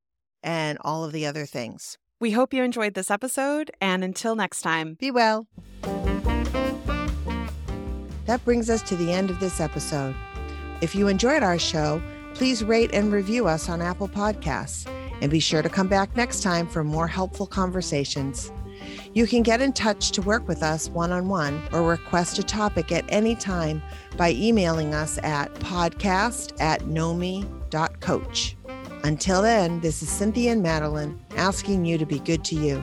and 0.43 0.79
all 0.81 1.05
of 1.05 1.13
the 1.13 1.27
other 1.27 1.45
things. 1.45 1.99
We 2.21 2.31
hope 2.31 2.55
you 2.55 2.63
enjoyed 2.63 2.95
this 2.95 3.11
episode, 3.11 3.71
and 3.81 4.03
until 4.03 4.35
next 4.35 4.63
time, 4.63 4.95
be 4.95 5.11
well. 5.11 5.47
That 8.25 8.43
brings 8.45 8.71
us 8.71 8.81
to 8.83 8.97
the 8.97 9.13
end 9.13 9.29
of 9.29 9.41
this 9.41 9.61
episode. 9.61 10.15
If 10.81 10.95
you 10.95 11.09
enjoyed 11.09 11.43
our 11.43 11.59
show, 11.59 12.03
please 12.33 12.65
rate 12.65 12.91
and 12.95 13.13
review 13.13 13.47
us 13.47 13.69
on 13.69 13.83
Apple 13.83 14.09
Podcasts, 14.09 14.91
and 15.21 15.31
be 15.31 15.41
sure 15.41 15.61
to 15.61 15.69
come 15.69 15.89
back 15.89 16.17
next 16.17 16.43
time 16.43 16.67
for 16.67 16.83
more 16.83 17.07
helpful 17.07 17.47
conversations. 17.47 18.51
You 19.13 19.27
can 19.27 19.43
get 19.43 19.61
in 19.61 19.73
touch 19.73 20.11
to 20.13 20.23
work 20.23 20.47
with 20.49 20.63
us 20.63 20.89
one 20.89 21.13
on 21.13 21.29
one 21.29 21.63
or 21.73 21.83
request 21.83 22.39
a 22.39 22.43
topic 22.43 22.93
at 22.93 23.05
any 23.09 23.35
time 23.35 23.83
by 24.17 24.33
emailing 24.33 24.95
us 24.95 25.19
at 25.23 25.53
podcast 25.55 26.61
at 26.61 26.83
nomi.coach. 26.83 28.57
Until 29.05 29.43
then, 29.43 29.81
this 29.81 30.03
is 30.03 30.09
Cynthia 30.09 30.53
and 30.53 30.63
Madeline 30.63 31.21
asking 31.37 31.85
you 31.85 31.99
to 31.99 32.07
be 32.07 32.19
good 32.21 32.45
to 32.45 32.57
you. 32.57 32.83